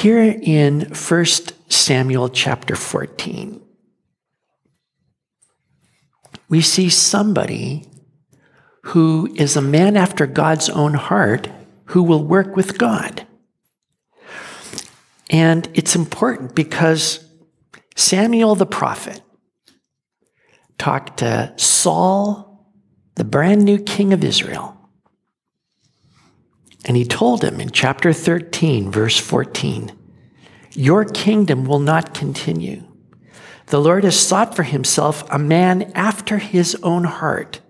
Here 0.00 0.34
in 0.40 0.94
1 0.94 1.24
Samuel 1.68 2.30
chapter 2.30 2.74
14, 2.74 3.60
we 6.48 6.62
see 6.62 6.88
somebody 6.88 7.84
who 8.84 9.30
is 9.34 9.56
a 9.56 9.60
man 9.60 9.98
after 9.98 10.26
God's 10.26 10.70
own 10.70 10.94
heart 10.94 11.50
who 11.88 12.02
will 12.02 12.24
work 12.24 12.56
with 12.56 12.78
God. 12.78 13.26
And 15.28 15.68
it's 15.74 15.94
important 15.94 16.54
because 16.54 17.22
Samuel 17.94 18.54
the 18.54 18.64
prophet 18.64 19.20
talked 20.78 21.18
to 21.18 21.52
Saul, 21.58 22.72
the 23.16 23.24
brand 23.24 23.66
new 23.66 23.78
king 23.78 24.14
of 24.14 24.24
Israel. 24.24 24.79
And 26.84 26.96
he 26.96 27.04
told 27.04 27.44
him 27.44 27.60
in 27.60 27.70
chapter 27.70 28.12
13, 28.12 28.90
verse 28.90 29.18
14, 29.18 29.92
Your 30.72 31.04
kingdom 31.04 31.64
will 31.64 31.78
not 31.78 32.14
continue. 32.14 32.82
The 33.66 33.80
Lord 33.80 34.04
has 34.04 34.18
sought 34.18 34.56
for 34.56 34.62
himself 34.64 35.24
a 35.30 35.38
man 35.38 35.92
after 35.94 36.38
his 36.38 36.76
own 36.82 37.04
heart. 37.04 37.60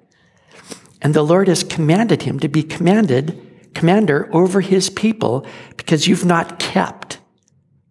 And 1.03 1.15
the 1.15 1.23
Lord 1.23 1.49
has 1.49 1.65
commanded 1.65 2.23
him 2.23 2.39
to 2.41 2.49
be 2.49 2.63
commanded, 2.63 3.71
commander 3.75 4.29
over 4.35 4.61
his 4.61 4.91
people 4.91 5.47
because 5.77 6.07
you've 6.07 6.25
not 6.25 6.59
kept 6.59 7.19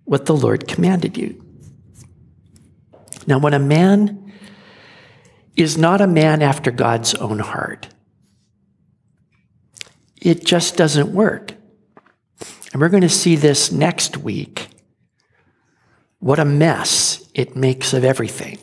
what 0.06 0.26
the 0.26 0.36
Lord 0.36 0.68
commanded 0.68 1.18
you. 1.18 1.44
Now, 3.28 3.38
when 3.38 3.54
a 3.54 3.60
man 3.60 4.34
is 5.56 5.78
not 5.78 6.02
a 6.02 6.08
man 6.08 6.42
after 6.42 6.72
God's 6.72 7.14
own 7.16 7.40
heart, 7.40 7.90
it 10.22 10.46
just 10.46 10.76
doesn't 10.76 11.14
work. 11.14 11.54
And 12.72 12.82
we're 12.82 12.90
going 12.90 13.02
to 13.02 13.10
see 13.10 13.36
this 13.36 13.72
next 13.72 14.18
week 14.18 14.68
what 16.20 16.40
a 16.40 16.46
mess 16.46 17.30
it 17.34 17.56
makes 17.56 17.94
of 17.94 18.04
everything. 18.04 18.60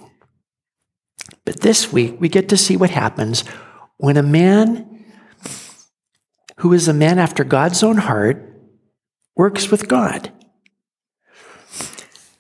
But 1.45 1.61
this 1.61 1.93
week, 1.93 2.17
we 2.21 2.29
get 2.29 2.49
to 2.51 2.57
see 2.57 2.77
what 2.77 2.91
happens 2.91 3.45
when 3.97 4.17
a 4.17 4.23
man 4.23 5.05
who 6.59 6.73
is 6.73 6.89
a 6.89 6.95
man 6.95 7.19
after 7.19 7.45
God's 7.45 7.83
own 7.83 7.97
heart 7.99 8.43
works 9.37 9.71
with 9.71 9.89
God. 9.89 10.33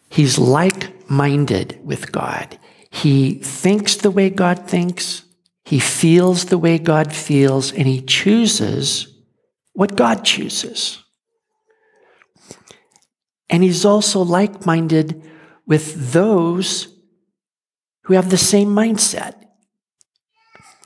He's 0.08 0.38
like 0.38 1.10
minded 1.10 1.78
with 1.84 2.12
God. 2.12 2.58
He 2.90 3.34
thinks 3.34 3.96
the 3.96 4.10
way 4.10 4.30
God 4.30 4.66
thinks, 4.66 5.25
he 5.66 5.80
feels 5.80 6.44
the 6.44 6.58
way 6.58 6.78
God 6.78 7.12
feels, 7.12 7.72
and 7.72 7.88
he 7.88 8.00
chooses 8.00 9.12
what 9.72 9.96
God 9.96 10.24
chooses. 10.24 11.02
And 13.50 13.64
he's 13.64 13.84
also 13.84 14.22
like 14.22 14.64
minded 14.64 15.28
with 15.66 16.12
those 16.12 16.88
who 18.04 18.14
have 18.14 18.30
the 18.30 18.38
same 18.38 18.68
mindset. 18.68 19.34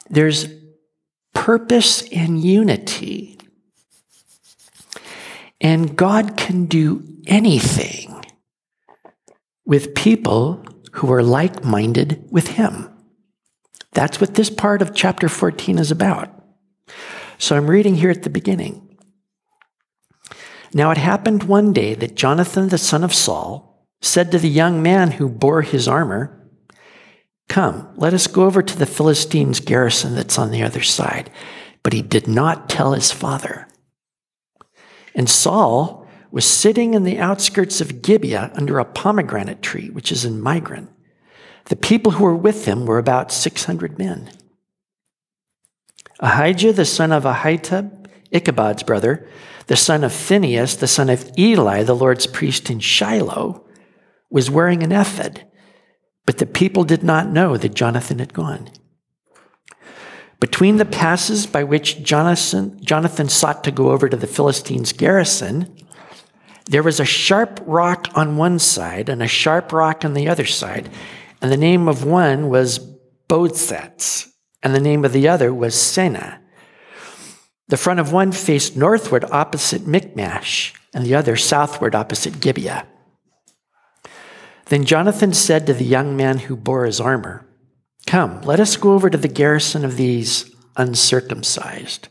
There's 0.09 0.49
purpose 1.35 2.09
and 2.11 2.43
unity. 2.43 3.39
And 5.61 5.95
God 5.95 6.39
can 6.39 6.65
do 6.65 7.07
anything 7.27 8.25
with 9.67 9.95
people 9.95 10.65
who 10.93 11.13
are 11.13 11.23
like 11.23 11.65
minded 11.65 12.27
with 12.31 12.49
Him. 12.49 12.89
That's 13.93 14.21
what 14.21 14.35
this 14.35 14.51
part 14.51 14.83
of 14.83 14.95
chapter 14.95 15.29
14 15.29 15.79
is 15.79 15.91
about. 15.91 16.29
So 17.39 17.57
I'm 17.57 17.69
reading 17.69 17.97
here 17.97 18.11
at 18.11 18.23
the 18.23 18.31
beginning. 18.31 18.99
Now 20.73 20.91
it 20.91 20.99
happened 20.99 21.45
one 21.45 21.73
day 21.73 21.95
that 21.95 22.15
Jonathan 22.15 22.69
the 22.69 22.79
son 22.79 23.03
of 23.03 23.15
Saul 23.15 23.87
said 24.01 24.31
to 24.31 24.39
the 24.39 24.49
young 24.49 24.83
man 24.83 25.13
who 25.13 25.29
bore 25.29 25.63
his 25.63 25.89
armor, 25.89 26.37
Come, 27.49 27.89
let 27.97 28.15
us 28.15 28.29
go 28.29 28.45
over 28.45 28.63
to 28.63 28.79
the 28.79 28.87
Philistines' 28.87 29.59
garrison 29.59 30.15
that's 30.15 30.39
on 30.39 30.53
the 30.53 30.63
other 30.63 30.83
side. 30.83 31.31
But 31.83 31.93
he 31.93 32.03
did 32.03 32.29
not 32.29 32.69
tell 32.69 32.93
his 32.93 33.11
father. 33.11 33.67
And 35.15 35.29
Saul 35.29 36.07
was 36.31 36.45
sitting 36.45 36.95
in 36.95 37.03
the 37.03 37.19
outskirts 37.19 37.81
of 37.81 38.03
Gibeah 38.03 38.53
under 38.55 38.79
a 38.79 38.85
pomegranate 38.85 39.63
tree, 39.63 39.91
which 39.91 40.13
is 40.13 40.25
in 40.25 40.41
Migron. 40.41 40.89
The 41.71 41.77
people 41.77 42.13
who 42.13 42.25
were 42.25 42.35
with 42.35 42.65
him 42.65 42.85
were 42.85 42.99
about 42.99 43.31
600 43.31 43.97
men. 43.97 44.33
Ahijah, 46.19 46.73
the 46.73 46.85
son 46.85 47.13
of 47.13 47.23
Ahitub, 47.23 48.09
Ichabod's 48.33 48.83
brother, 48.83 49.29
the 49.69 49.77
son 49.77 50.03
of 50.03 50.13
Phinehas, 50.13 50.75
the 50.75 50.89
son 50.89 51.09
of 51.09 51.31
Eli, 51.39 51.85
the 51.85 51.95
Lord's 51.95 52.27
priest 52.27 52.71
in 52.71 52.81
Shiloh, 52.81 53.65
was 54.31 54.51
wearing 54.51 54.83
an 54.83 54.91
ephod, 54.91 55.47
but 56.27 56.39
the 56.39 56.47
people 56.47 56.83
did 56.83 57.05
not 57.05 57.29
know 57.29 57.57
that 57.57 57.77
Jonathan 57.77 58.19
had 58.19 58.35
gone. 58.35 58.69
Between 60.41 60.79
the 60.79 60.85
passes 60.85 61.47
by 61.47 61.63
which 61.63 62.03
Jonathan, 62.03 62.85
Jonathan 62.85 63.29
sought 63.29 63.63
to 63.63 63.71
go 63.71 63.93
over 63.93 64.09
to 64.09 64.17
the 64.17 64.27
Philistines' 64.27 64.93
garrison, 64.93 65.73
there 66.65 66.83
was 66.83 66.99
a 66.99 67.05
sharp 67.05 67.61
rock 67.65 68.09
on 68.17 68.37
one 68.37 68.59
side 68.59 69.09
and 69.09 69.23
a 69.23 69.29
sharp 69.29 69.73
rock 69.73 70.05
on 70.05 70.15
the 70.15 70.29
other 70.29 70.47
side. 70.47 70.91
And 71.41 71.51
the 71.51 71.57
name 71.57 71.89
of 71.89 72.05
one 72.05 72.49
was 72.49 72.79
Bozez, 73.29 74.29
and 74.63 74.75
the 74.75 74.81
name 74.81 75.05
of 75.05 75.13
the 75.13 75.29
other 75.29 75.53
was 75.55 75.75
Seneh. 75.75 76.39
The 77.69 77.77
front 77.77 78.01
of 78.01 78.13
one 78.13 78.33
faced 78.33 78.77
northward 78.77 79.25
opposite 79.31 79.87
Michmash, 79.87 80.75
and 80.93 81.05
the 81.05 81.15
other 81.15 81.37
southward 81.37 81.95
opposite 81.95 82.41
Gibeah. 82.41 82.87
Then 84.67 84.85
Jonathan 84.85 85.33
said 85.33 85.67
to 85.67 85.75
the 85.75 85.85
young 85.85 86.17
man 86.17 86.39
who 86.39 86.57
bore 86.57 86.85
his 86.85 87.01
armor, 87.01 87.47
Come, 88.07 88.43
let 88.43 88.61
us 88.61 88.77
go 88.77 88.95
over 88.95 89.09
to 89.09 89.19
the 89.19 89.29
garrison 89.29 89.85
of 89.85 89.97
these 89.97 90.53
uncircumcised. 90.77 92.09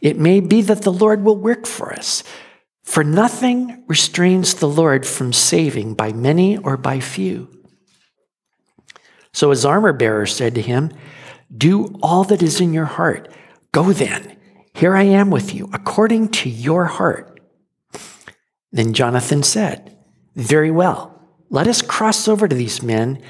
It 0.00 0.18
may 0.18 0.40
be 0.40 0.62
that 0.62 0.82
the 0.82 0.92
Lord 0.92 1.22
will 1.24 1.36
work 1.36 1.66
for 1.66 1.92
us 1.92 2.22
for 2.86 3.02
nothing 3.02 3.82
restrains 3.88 4.54
the 4.54 4.68
Lord 4.68 5.04
from 5.04 5.32
saving 5.32 5.94
by 5.94 6.12
many 6.12 6.56
or 6.56 6.76
by 6.76 7.00
few. 7.00 7.55
So 9.36 9.50
his 9.50 9.66
armor 9.66 9.92
bearer 9.92 10.24
said 10.24 10.54
to 10.54 10.62
him, 10.62 10.90
Do 11.54 11.98
all 12.02 12.24
that 12.24 12.42
is 12.42 12.58
in 12.58 12.72
your 12.72 12.86
heart. 12.86 13.30
Go 13.70 13.92
then. 13.92 14.34
Here 14.72 14.96
I 14.96 15.02
am 15.02 15.30
with 15.30 15.54
you, 15.54 15.68
according 15.74 16.28
to 16.28 16.48
your 16.48 16.86
heart. 16.86 17.38
Then 18.72 18.94
Jonathan 18.94 19.42
said, 19.42 19.94
Very 20.34 20.70
well. 20.70 21.22
Let 21.50 21.68
us 21.68 21.82
cross 21.82 22.28
over 22.28 22.48
to 22.48 22.56
these 22.56 22.82
men, 22.82 23.20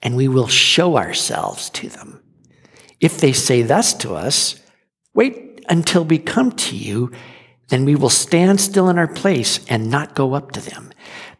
and 0.00 0.16
we 0.16 0.28
will 0.28 0.48
show 0.48 0.96
ourselves 0.96 1.68
to 1.70 1.90
them. 1.90 2.22
If 2.98 3.18
they 3.18 3.32
say 3.32 3.60
thus 3.60 3.92
to 3.98 4.14
us, 4.14 4.56
Wait 5.12 5.60
until 5.68 6.06
we 6.06 6.18
come 6.18 6.52
to 6.52 6.74
you 6.74 7.12
then 7.68 7.84
we 7.84 7.94
will 7.94 8.10
stand 8.10 8.60
still 8.60 8.88
in 8.88 8.98
our 8.98 9.08
place 9.08 9.64
and 9.68 9.90
not 9.90 10.14
go 10.14 10.34
up 10.34 10.52
to 10.52 10.60
them. 10.60 10.92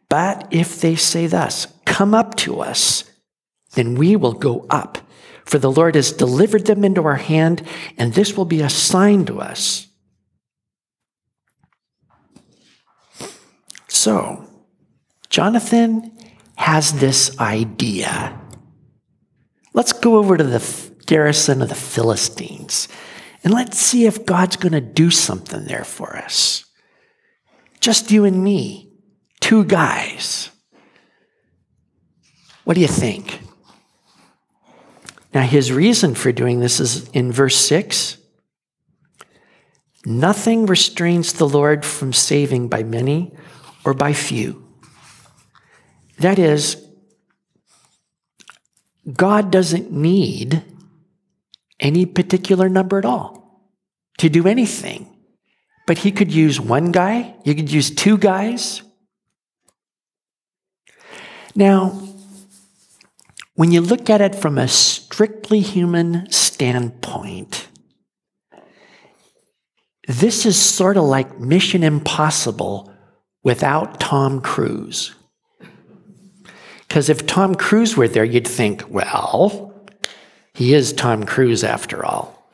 But 0.08 0.48
if 0.50 0.80
they 0.80 0.96
say 0.96 1.26
thus, 1.26 1.66
Come 1.84 2.14
up 2.14 2.34
to 2.36 2.60
us, 2.60 3.04
then 3.74 3.94
we 3.94 4.16
will 4.16 4.32
go 4.32 4.66
up. 4.70 4.98
For 5.44 5.58
the 5.58 5.70
Lord 5.70 5.94
has 5.94 6.12
delivered 6.12 6.66
them 6.66 6.84
into 6.84 7.04
our 7.04 7.16
hand, 7.16 7.62
and 7.98 8.14
this 8.14 8.36
will 8.36 8.46
be 8.46 8.60
a 8.60 8.70
sign 8.70 9.26
to 9.26 9.40
us. 9.40 9.88
So, 13.88 14.48
Jonathan 15.28 16.16
has 16.56 16.94
this 16.94 17.38
idea. 17.38 18.40
Let's 19.72 19.92
go 19.92 20.16
over 20.16 20.36
to 20.36 20.44
the 20.44 20.90
garrison 21.06 21.60
of 21.60 21.68
the 21.68 21.74
Philistines. 21.74 22.88
And 23.42 23.52
let's 23.52 23.78
see 23.78 24.06
if 24.06 24.24
God's 24.24 24.56
going 24.56 24.72
to 24.72 24.80
do 24.80 25.10
something 25.10 25.66
there 25.66 25.84
for 25.84 26.16
us. 26.16 26.64
Just 27.80 28.10
you 28.10 28.24
and 28.24 28.42
me, 28.42 28.90
two 29.40 29.64
guys. 29.64 30.50
What 32.64 32.74
do 32.74 32.80
you 32.80 32.88
think? 32.88 33.40
Now, 35.34 35.42
his 35.42 35.72
reason 35.72 36.14
for 36.14 36.30
doing 36.30 36.60
this 36.60 36.78
is 36.78 37.08
in 37.10 37.32
verse 37.32 37.56
6 37.56 38.18
Nothing 40.06 40.66
restrains 40.66 41.32
the 41.32 41.48
Lord 41.48 41.84
from 41.84 42.12
saving 42.12 42.68
by 42.68 42.82
many 42.82 43.34
or 43.84 43.94
by 43.94 44.12
few. 44.12 44.62
That 46.18 46.38
is, 46.38 46.86
God 49.10 49.50
doesn't 49.50 49.90
need 49.90 50.62
any 51.80 52.04
particular 52.06 52.68
number 52.68 52.98
at 52.98 53.04
all 53.04 53.64
to 54.18 54.28
do 54.28 54.46
anything. 54.46 55.10
But 55.86 55.98
he 55.98 56.12
could 56.12 56.32
use 56.32 56.60
one 56.60 56.92
guy, 56.92 57.34
you 57.44 57.54
could 57.54 57.70
use 57.72 57.90
two 57.90 58.16
guys. 58.18 58.82
Now, 61.54 62.13
when 63.54 63.70
you 63.70 63.80
look 63.80 64.10
at 64.10 64.20
it 64.20 64.34
from 64.34 64.58
a 64.58 64.68
strictly 64.68 65.60
human 65.60 66.30
standpoint, 66.30 67.68
this 70.08 70.44
is 70.44 70.60
sort 70.60 70.96
of 70.96 71.04
like 71.04 71.38
Mission 71.38 71.82
Impossible 71.82 72.92
without 73.42 74.00
Tom 74.00 74.40
Cruise. 74.40 75.14
Because 76.88 77.08
if 77.08 77.26
Tom 77.26 77.54
Cruise 77.54 77.96
were 77.96 78.08
there, 78.08 78.24
you'd 78.24 78.46
think, 78.46 78.84
well, 78.88 79.72
he 80.52 80.74
is 80.74 80.92
Tom 80.92 81.24
Cruise 81.24 81.64
after 81.64 82.04
all. 82.04 82.52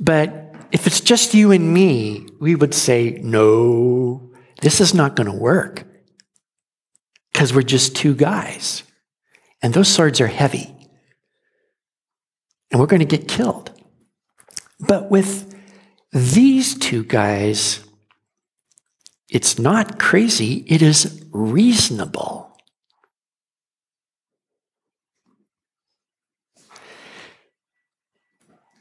But 0.00 0.54
if 0.72 0.86
it's 0.86 1.00
just 1.00 1.34
you 1.34 1.52
and 1.52 1.72
me, 1.72 2.26
we 2.40 2.54
would 2.54 2.74
say, 2.74 3.20
no, 3.22 4.32
this 4.62 4.80
is 4.80 4.94
not 4.94 5.16
going 5.16 5.30
to 5.30 5.36
work. 5.36 5.84
Because 7.32 7.54
we're 7.54 7.62
just 7.62 7.94
two 7.94 8.14
guys. 8.14 8.82
And 9.62 9.72
those 9.72 9.88
swords 9.88 10.20
are 10.20 10.26
heavy. 10.26 10.74
And 12.70 12.80
we're 12.80 12.86
going 12.86 13.00
to 13.00 13.06
get 13.06 13.28
killed. 13.28 13.70
But 14.80 15.10
with 15.10 15.54
these 16.12 16.76
two 16.76 17.04
guys, 17.04 17.80
it's 19.28 19.58
not 19.58 19.98
crazy, 19.98 20.64
it 20.66 20.82
is 20.82 21.24
reasonable. 21.30 22.52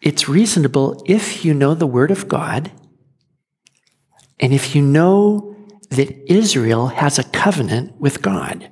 It's 0.01 0.27
reasonable 0.27 1.03
if 1.05 1.45
you 1.45 1.53
know 1.53 1.75
the 1.75 1.85
Word 1.85 2.09
of 2.09 2.27
God 2.27 2.71
and 4.39 4.51
if 4.51 4.75
you 4.75 4.81
know 4.81 5.55
that 5.91 6.31
Israel 6.31 6.87
has 6.87 7.19
a 7.19 7.23
covenant 7.23 7.99
with 8.01 8.21
God. 8.21 8.69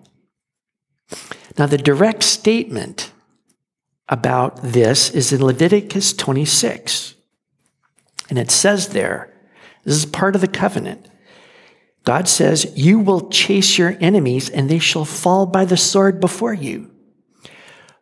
Now, 1.59 1.65
the 1.65 1.77
direct 1.77 2.23
statement 2.23 3.11
about 4.07 4.61
this 4.63 5.09
is 5.09 5.33
in 5.33 5.43
Leviticus 5.43 6.13
26. 6.13 7.15
And 8.29 8.39
it 8.39 8.49
says 8.49 8.87
there, 8.87 9.33
this 9.83 9.95
is 9.97 10.05
part 10.05 10.35
of 10.35 10.41
the 10.41 10.47
covenant. 10.47 11.09
God 12.05 12.29
says, 12.29 12.71
You 12.77 12.99
will 12.99 13.29
chase 13.29 13.77
your 13.77 13.97
enemies, 13.99 14.49
and 14.49 14.69
they 14.69 14.79
shall 14.79 15.03
fall 15.03 15.45
by 15.45 15.65
the 15.65 15.75
sword 15.75 16.21
before 16.21 16.53
you. 16.53 16.91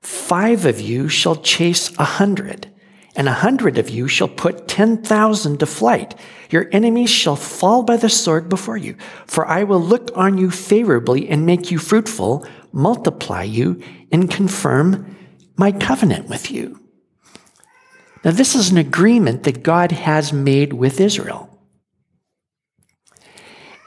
Five 0.01 0.65
of 0.67 0.79
you 0.79 1.09
shall 1.09 1.35
chase 1.35 1.91
a 1.97 2.03
hundred, 2.03 2.71
and 3.15 3.27
a 3.27 3.33
hundred 3.33 3.79
of 3.79 3.89
you 3.89 4.07
shall 4.07 4.27
put 4.27 4.67
ten 4.67 5.01
thousand 5.01 5.59
to 5.61 5.65
flight. 5.65 6.13
Your 6.51 6.69
enemies 6.71 7.09
shall 7.09 7.35
fall 7.35 7.81
by 7.81 7.97
the 7.97 8.09
sword 8.09 8.49
before 8.49 8.77
you. 8.77 8.95
For 9.25 9.47
I 9.47 9.63
will 9.63 9.81
look 9.81 10.11
on 10.15 10.37
you 10.37 10.51
favorably 10.51 11.27
and 11.27 11.45
make 11.45 11.71
you 11.71 11.79
fruitful, 11.79 12.45
multiply 12.71 13.43
you, 13.43 13.81
and 14.11 14.29
confirm 14.29 15.15
my 15.55 15.71
covenant 15.71 16.29
with 16.29 16.51
you. 16.51 16.79
Now, 18.23 18.31
this 18.31 18.55
is 18.55 18.71
an 18.71 18.77
agreement 18.77 19.43
that 19.43 19.63
God 19.63 19.91
has 19.91 20.33
made 20.33 20.73
with 20.73 20.99
Israel. 20.99 21.49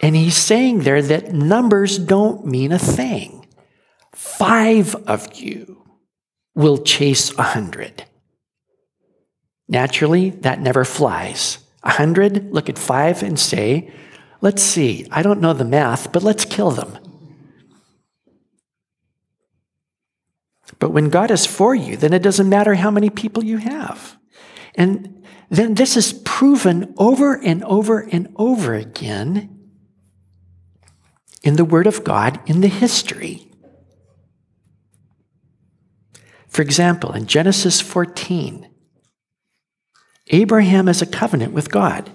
And 0.02 0.16
he's 0.16 0.36
saying 0.36 0.80
there 0.80 1.02
that 1.02 1.34
numbers 1.34 1.98
don't 1.98 2.46
mean 2.46 2.72
a 2.72 2.78
thing. 2.78 3.46
Five 4.14 4.94
of 5.06 5.34
you 5.34 5.84
will 6.54 6.78
chase 6.78 7.36
a 7.38 7.42
hundred. 7.42 8.04
Naturally, 9.68 10.30
that 10.30 10.60
never 10.60 10.84
flies. 10.84 11.58
A 11.82 11.90
hundred, 11.90 12.52
look 12.52 12.68
at 12.68 12.78
five 12.78 13.22
and 13.22 13.38
say, 13.38 13.92
let's 14.40 14.62
see, 14.62 15.06
I 15.10 15.22
don't 15.22 15.40
know 15.40 15.52
the 15.52 15.64
math, 15.64 16.12
but 16.12 16.22
let's 16.22 16.44
kill 16.44 16.70
them. 16.70 16.98
But 20.78 20.90
when 20.90 21.10
God 21.10 21.30
is 21.30 21.46
for 21.46 21.74
you, 21.74 21.96
then 21.96 22.12
it 22.12 22.22
doesn't 22.22 22.48
matter 22.48 22.74
how 22.74 22.90
many 22.90 23.10
people 23.10 23.44
you 23.44 23.58
have. 23.58 24.16
And 24.74 25.24
then 25.48 25.74
this 25.74 25.96
is 25.96 26.12
proven 26.12 26.94
over 26.96 27.34
and 27.34 27.64
over 27.64 28.00
and 28.00 28.32
over 28.36 28.74
again 28.74 29.68
in 31.42 31.56
the 31.56 31.64
Word 31.64 31.86
of 31.86 32.04
God 32.04 32.40
in 32.46 32.60
the 32.60 32.68
history. 32.68 33.46
For 36.48 36.62
example, 36.62 37.12
in 37.12 37.26
Genesis 37.26 37.80
14, 37.80 38.68
Abraham 40.28 40.86
has 40.86 41.02
a 41.02 41.06
covenant 41.06 41.52
with 41.52 41.70
God. 41.70 42.10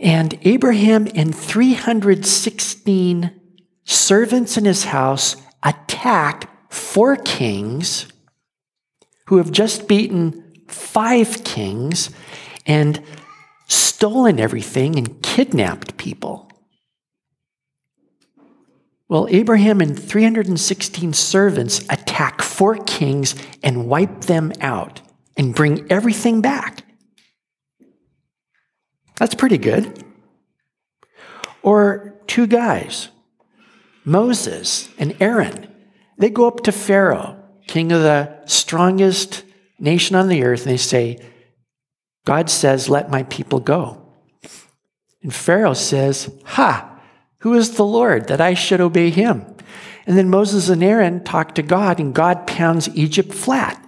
And 0.00 0.38
Abraham 0.42 1.08
and 1.14 1.34
316 1.34 3.40
servants 3.84 4.56
in 4.56 4.64
his 4.64 4.84
house 4.84 5.36
attack 5.62 6.48
four 6.72 7.16
kings 7.16 8.06
who 9.26 9.38
have 9.38 9.50
just 9.50 9.88
beaten 9.88 10.62
five 10.68 11.44
kings 11.44 12.10
and 12.66 13.02
stolen 13.66 14.40
everything 14.40 14.96
and 14.96 15.22
kidnapped 15.22 15.96
people. 15.96 16.50
Well, 19.08 19.26
Abraham 19.30 19.82
and 19.82 19.98
316 20.02 21.12
servants 21.12 21.84
attack 21.90 22.40
four 22.40 22.76
kings 22.76 23.34
and 23.62 23.86
wipe 23.86 24.22
them 24.22 24.52
out 24.60 25.02
and 25.36 25.54
bring 25.54 25.90
everything 25.92 26.40
back. 26.40 26.84
That's 29.18 29.34
pretty 29.34 29.58
good. 29.58 30.02
Or 31.62 32.14
two 32.26 32.46
guys, 32.46 33.08
Moses 34.04 34.88
and 34.98 35.16
Aaron. 35.20 35.68
They 36.18 36.30
go 36.30 36.46
up 36.46 36.62
to 36.64 36.72
Pharaoh, 36.72 37.42
king 37.66 37.92
of 37.92 38.02
the 38.02 38.40
strongest 38.46 39.44
nation 39.78 40.16
on 40.16 40.28
the 40.28 40.44
earth, 40.44 40.62
and 40.62 40.70
they 40.70 40.76
say, 40.76 41.18
God 42.24 42.50
says, 42.50 42.88
Let 42.88 43.10
my 43.10 43.24
people 43.24 43.60
go. 43.60 44.06
And 45.22 45.34
Pharaoh 45.34 45.74
says, 45.74 46.32
Ha! 46.44 46.88
Who 47.38 47.54
is 47.54 47.76
the 47.76 47.84
Lord 47.84 48.28
that 48.28 48.40
I 48.40 48.54
should 48.54 48.80
obey 48.80 49.10
him? 49.10 49.44
And 50.06 50.16
then 50.16 50.30
Moses 50.30 50.68
and 50.68 50.82
Aaron 50.82 51.24
talk 51.24 51.54
to 51.56 51.62
God, 51.62 52.00
and 52.00 52.14
God 52.14 52.46
pounds 52.46 52.88
Egypt 52.94 53.32
flat. 53.32 53.84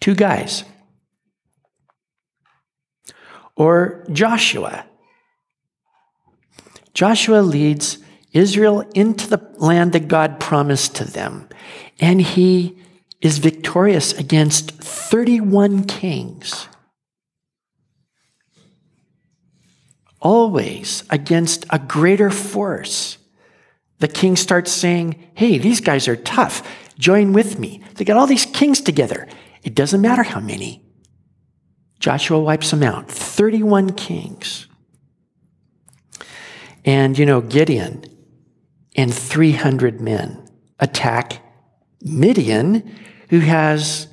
Two 0.00 0.14
guys. 0.14 0.64
Or 3.56 4.04
Joshua. 4.12 4.86
Joshua 6.92 7.40
leads 7.40 7.98
Israel 8.34 8.80
into 8.94 9.28
the 9.28 9.40
land 9.56 9.92
that 9.92 10.08
God 10.08 10.38
promised 10.38 10.94
to 10.96 11.04
them, 11.04 11.48
and 11.98 12.20
he 12.20 12.76
is 13.22 13.38
victorious 13.38 14.12
against 14.12 14.72
31 14.72 15.84
kings. 15.84 16.68
always 20.24 21.04
against 21.10 21.66
a 21.70 21.78
greater 21.78 22.30
force. 22.30 23.18
The 23.98 24.08
king 24.08 24.34
starts 24.34 24.72
saying, 24.72 25.22
Hey, 25.34 25.58
these 25.58 25.80
guys 25.80 26.08
are 26.08 26.16
tough. 26.16 26.66
Join 26.98 27.32
with 27.32 27.58
me. 27.58 27.84
They 27.94 28.04
got 28.04 28.16
all 28.16 28.26
these 28.26 28.46
kings 28.46 28.80
together. 28.80 29.28
It 29.62 29.74
doesn't 29.74 30.00
matter 30.00 30.22
how 30.22 30.40
many. 30.40 30.82
Joshua 32.00 32.40
wipes 32.40 32.70
them 32.70 32.82
out 32.82 33.08
31 33.08 33.92
kings. 33.92 34.66
And, 36.84 37.16
you 37.16 37.24
know, 37.24 37.40
Gideon 37.40 38.04
and 38.94 39.12
300 39.12 40.00
men 40.00 40.48
attack 40.78 41.40
Midian, 42.00 42.96
who 43.30 43.40
has 43.40 44.08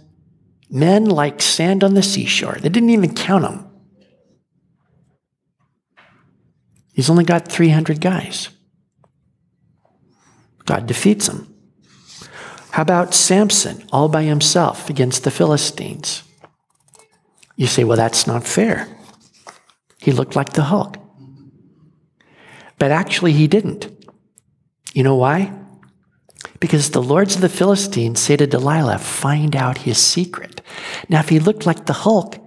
men 0.69 1.05
like 1.05 1.41
sand 1.41 1.83
on 1.83 1.93
the 1.93 2.03
seashore. 2.03 2.57
They 2.59 2.69
didn't 2.69 2.89
even 2.89 3.13
count 3.13 3.43
them. 3.43 3.67
He's 6.93 7.09
only 7.09 7.23
got 7.23 7.47
300 7.47 7.99
guys. 7.99 8.49
God 10.65 10.87
defeats 10.87 11.27
him. 11.27 11.53
How 12.71 12.83
about 12.83 13.13
Samson 13.13 13.85
all 13.91 14.07
by 14.07 14.23
himself 14.23 14.89
against 14.89 15.23
the 15.23 15.31
Philistines? 15.31 16.23
You 17.57 17.67
say, 17.67 17.83
well, 17.83 17.97
that's 17.97 18.25
not 18.25 18.45
fair. 18.45 18.87
He 19.99 20.11
looked 20.11 20.35
like 20.35 20.53
the 20.53 20.63
Hulk. 20.63 20.97
But 22.79 22.91
actually, 22.91 23.33
he 23.33 23.47
didn't. 23.47 24.00
You 24.93 25.03
know 25.03 25.15
why? 25.15 25.53
Because 26.59 26.91
the 26.91 27.01
lords 27.01 27.35
of 27.35 27.41
the 27.41 27.49
Philistines 27.49 28.19
say 28.19 28.37
to 28.37 28.47
Delilah, 28.47 28.99
find 28.99 29.55
out 29.55 29.79
his 29.79 29.97
secret. 29.97 30.61
Now, 31.09 31.19
if 31.19 31.29
he 31.29 31.39
looked 31.39 31.65
like 31.65 31.85
the 31.85 31.93
Hulk, 31.93 32.37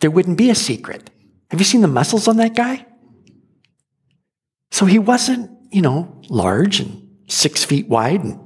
there 0.00 0.10
wouldn't 0.10 0.38
be 0.38 0.50
a 0.50 0.54
secret. 0.54 1.10
Have 1.50 1.60
you 1.60 1.64
seen 1.64 1.80
the 1.80 1.88
muscles 1.88 2.28
on 2.28 2.36
that 2.36 2.54
guy? 2.54 2.86
So 4.70 4.86
he 4.86 4.98
wasn't, 4.98 5.50
you 5.70 5.80
know, 5.80 6.20
large 6.28 6.80
and 6.80 7.08
six 7.28 7.64
feet 7.64 7.88
wide 7.88 8.22
and 8.22 8.38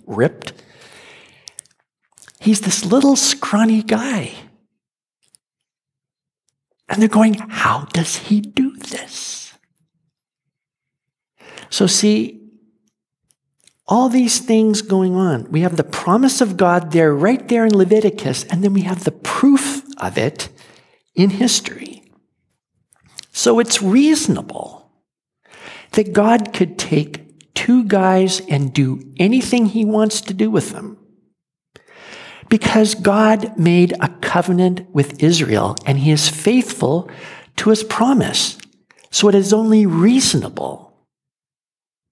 ripped. 0.06 0.52
He's 2.40 2.60
this 2.60 2.84
little 2.84 3.16
scrawny 3.16 3.82
guy. 3.82 4.32
And 6.88 7.00
they're 7.00 7.08
going, 7.08 7.34
How 7.34 7.86
does 7.92 8.16
he 8.16 8.40
do 8.40 8.76
this? 8.76 9.43
So, 11.74 11.88
see, 11.88 12.40
all 13.88 14.08
these 14.08 14.38
things 14.38 14.80
going 14.80 15.16
on. 15.16 15.50
We 15.50 15.62
have 15.62 15.76
the 15.76 15.82
promise 15.82 16.40
of 16.40 16.56
God 16.56 16.92
there, 16.92 17.12
right 17.12 17.48
there 17.48 17.66
in 17.66 17.76
Leviticus, 17.76 18.44
and 18.44 18.62
then 18.62 18.72
we 18.74 18.82
have 18.82 19.02
the 19.02 19.10
proof 19.10 19.82
of 19.98 20.16
it 20.16 20.50
in 21.16 21.30
history. 21.30 22.04
So 23.32 23.58
it's 23.58 23.82
reasonable 23.82 24.88
that 25.94 26.12
God 26.12 26.52
could 26.52 26.78
take 26.78 27.54
two 27.54 27.82
guys 27.82 28.40
and 28.48 28.72
do 28.72 29.12
anything 29.16 29.66
he 29.66 29.84
wants 29.84 30.20
to 30.20 30.32
do 30.32 30.52
with 30.52 30.70
them. 30.70 30.96
Because 32.48 32.94
God 32.94 33.58
made 33.58 33.94
a 34.00 34.10
covenant 34.20 34.88
with 34.94 35.20
Israel 35.20 35.74
and 35.84 35.98
he 35.98 36.12
is 36.12 36.28
faithful 36.28 37.10
to 37.56 37.70
his 37.70 37.82
promise. 37.82 38.58
So 39.10 39.28
it 39.28 39.34
is 39.34 39.52
only 39.52 39.86
reasonable 39.86 40.83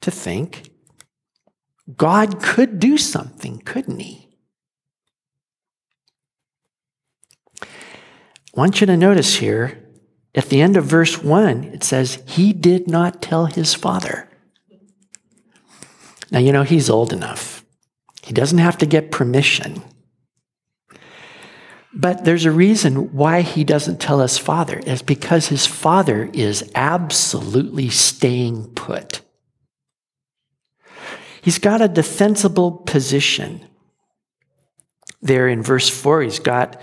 to 0.03 0.11
think 0.11 0.71
God 1.97 2.43
could 2.43 2.79
do 2.79 2.97
something, 2.99 3.59
couldn't 3.61 4.01
he? 4.01 4.29
I 7.63 7.67
want 8.55 8.81
you 8.81 8.87
to 8.87 8.97
notice 8.97 9.37
here 9.37 9.83
at 10.35 10.49
the 10.49 10.61
end 10.61 10.77
of 10.77 10.85
verse 10.85 11.23
1, 11.23 11.65
it 11.65 11.85
says, 11.85 12.23
He 12.27 12.53
did 12.53 12.89
not 12.89 13.21
tell 13.21 13.47
his 13.47 13.75
father. 13.75 14.29
Now, 16.31 16.39
you 16.39 16.53
know, 16.53 16.63
he's 16.63 16.89
old 16.89 17.13
enough. 17.13 17.65
He 18.23 18.33
doesn't 18.33 18.59
have 18.59 18.79
to 18.79 18.87
get 18.87 19.11
permission. 19.11 19.83
But 21.95 22.25
there's 22.25 22.47
a 22.47 22.51
reason 22.51 23.13
why 23.13 23.43
he 23.43 23.65
doesn't 23.65 24.01
tell 24.01 24.21
his 24.21 24.39
father. 24.39 24.81
It's 24.87 25.03
because 25.03 25.49
his 25.49 25.67
father 25.67 26.31
is 26.33 26.71
absolutely 26.75 27.91
staying 27.91 28.73
put. 28.75 29.22
He's 31.43 31.59
got 31.59 31.83
a 31.83 31.89
defensible 31.89 32.71
position. 32.71 33.67
There 35.21 35.49
in 35.49 35.61
verse 35.61 35.89
4, 35.89 36.23
he's 36.23 36.39
got 36.39 36.81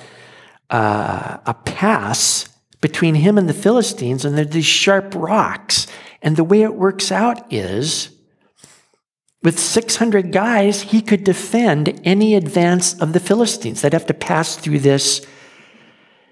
uh, 0.70 1.38
a 1.46 1.54
pass 1.54 2.50
between 2.82 3.16
him 3.16 3.38
and 3.38 3.48
the 3.48 3.54
Philistines, 3.54 4.26
and 4.26 4.38
there's 4.38 4.50
these 4.50 4.66
sharp 4.66 5.14
rocks. 5.16 5.88
And 6.22 6.36
the 6.36 6.44
way 6.44 6.62
it 6.62 6.76
works 6.76 7.10
out 7.10 7.52
is 7.52 8.10
with 9.42 9.58
600 9.58 10.34
guys, 10.34 10.82
he 10.82 11.02
could 11.02 11.24
defend 11.24 12.02
any 12.04 12.36
advance 12.36 13.00
of 13.00 13.14
the 13.14 13.22
Philistines. 13.22 13.82
They'd 13.82 13.94
have 13.94 14.08
to 14.08 14.14
pass 14.14 14.58
through 14.58 14.80
this, 14.80 15.26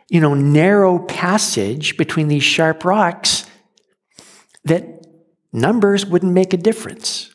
you 0.10 0.20
know, 0.20 0.34
narrow 0.34 1.00
passage 1.00 1.96
between 1.96 2.28
these 2.28 2.44
sharp 2.44 2.84
rocks 2.84 3.46
that 4.66 5.08
numbers 5.54 6.06
wouldn't 6.06 6.34
make 6.34 6.54
a 6.54 6.58
difference. 6.58 7.34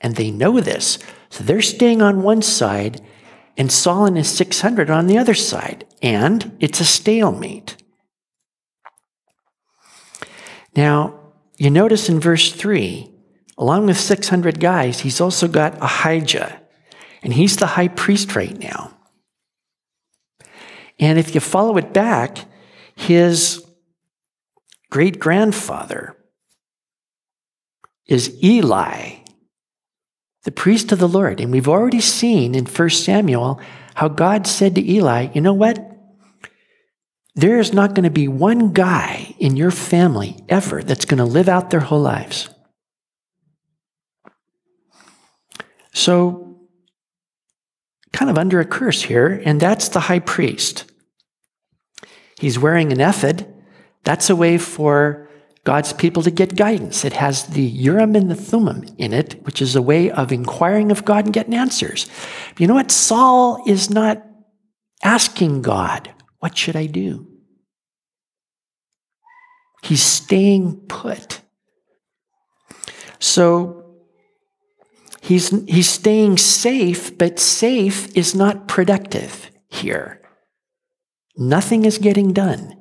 And 0.00 0.16
they 0.16 0.30
know 0.30 0.60
this. 0.60 0.98
So 1.30 1.44
they're 1.44 1.60
staying 1.60 2.02
on 2.02 2.22
one 2.22 2.42
side, 2.42 3.00
and 3.56 3.70
Saul 3.70 4.06
and 4.06 4.16
his 4.16 4.30
600 4.30 4.90
on 4.90 5.06
the 5.06 5.18
other 5.18 5.34
side. 5.34 5.84
And 6.02 6.56
it's 6.60 6.80
a 6.80 6.84
stalemate. 6.84 7.76
Now, 10.76 11.18
you 11.56 11.70
notice 11.70 12.08
in 12.08 12.20
verse 12.20 12.52
3, 12.52 13.10
along 13.58 13.86
with 13.86 13.98
600 13.98 14.60
guys, 14.60 15.00
he's 15.00 15.20
also 15.20 15.48
got 15.48 15.76
Ahijah, 15.82 16.60
and 17.22 17.32
he's 17.32 17.56
the 17.56 17.66
high 17.66 17.88
priest 17.88 18.36
right 18.36 18.56
now. 18.56 18.96
And 21.00 21.18
if 21.18 21.34
you 21.34 21.40
follow 21.40 21.76
it 21.76 21.92
back, 21.92 22.38
his 22.94 23.64
great 24.90 25.18
grandfather 25.18 26.16
is 28.06 28.42
Eli, 28.42 29.17
the 30.48 30.52
priest 30.52 30.92
of 30.92 30.98
the 30.98 31.06
Lord. 31.06 31.42
And 31.42 31.52
we've 31.52 31.68
already 31.68 32.00
seen 32.00 32.54
in 32.54 32.64
1 32.64 32.88
Samuel 32.88 33.60
how 33.96 34.08
God 34.08 34.46
said 34.46 34.76
to 34.76 34.90
Eli, 34.90 35.28
You 35.34 35.42
know 35.42 35.52
what? 35.52 35.78
There 37.34 37.58
is 37.58 37.74
not 37.74 37.90
going 37.90 38.04
to 38.04 38.10
be 38.10 38.28
one 38.28 38.72
guy 38.72 39.34
in 39.38 39.56
your 39.56 39.70
family 39.70 40.42
ever 40.48 40.82
that's 40.82 41.04
going 41.04 41.18
to 41.18 41.26
live 41.26 41.50
out 41.50 41.68
their 41.68 41.80
whole 41.80 42.00
lives. 42.00 42.48
So, 45.92 46.62
kind 48.14 48.30
of 48.30 48.38
under 48.38 48.58
a 48.58 48.64
curse 48.64 49.02
here, 49.02 49.42
and 49.44 49.60
that's 49.60 49.88
the 49.90 50.00
high 50.00 50.18
priest. 50.18 50.90
He's 52.40 52.58
wearing 52.58 52.90
an 52.90 53.02
ephod. 53.02 53.46
That's 54.02 54.30
a 54.30 54.36
way 54.36 54.56
for 54.56 55.27
God's 55.68 55.92
people 55.92 56.22
to 56.22 56.30
get 56.30 56.56
guidance. 56.56 57.04
It 57.04 57.12
has 57.12 57.44
the 57.48 57.60
Urim 57.60 58.16
and 58.16 58.30
the 58.30 58.34
Thummim 58.34 58.84
in 58.96 59.12
it, 59.12 59.34
which 59.44 59.60
is 59.60 59.76
a 59.76 59.82
way 59.82 60.10
of 60.10 60.32
inquiring 60.32 60.90
of 60.90 61.04
God 61.04 61.26
and 61.26 61.34
getting 61.34 61.52
answers. 61.52 62.08
But 62.48 62.60
you 62.60 62.66
know 62.66 62.72
what? 62.72 62.90
Saul 62.90 63.62
is 63.66 63.90
not 63.90 64.24
asking 65.04 65.60
God, 65.60 66.10
What 66.38 66.56
should 66.56 66.74
I 66.74 66.86
do? 66.86 67.26
He's 69.82 70.00
staying 70.00 70.86
put. 70.88 71.42
So 73.18 73.98
he's, 75.20 75.50
he's 75.66 75.90
staying 75.90 76.38
safe, 76.38 77.18
but 77.18 77.38
safe 77.38 78.08
is 78.16 78.34
not 78.34 78.68
productive 78.68 79.50
here. 79.68 80.22
Nothing 81.36 81.84
is 81.84 81.98
getting 81.98 82.32
done. 82.32 82.77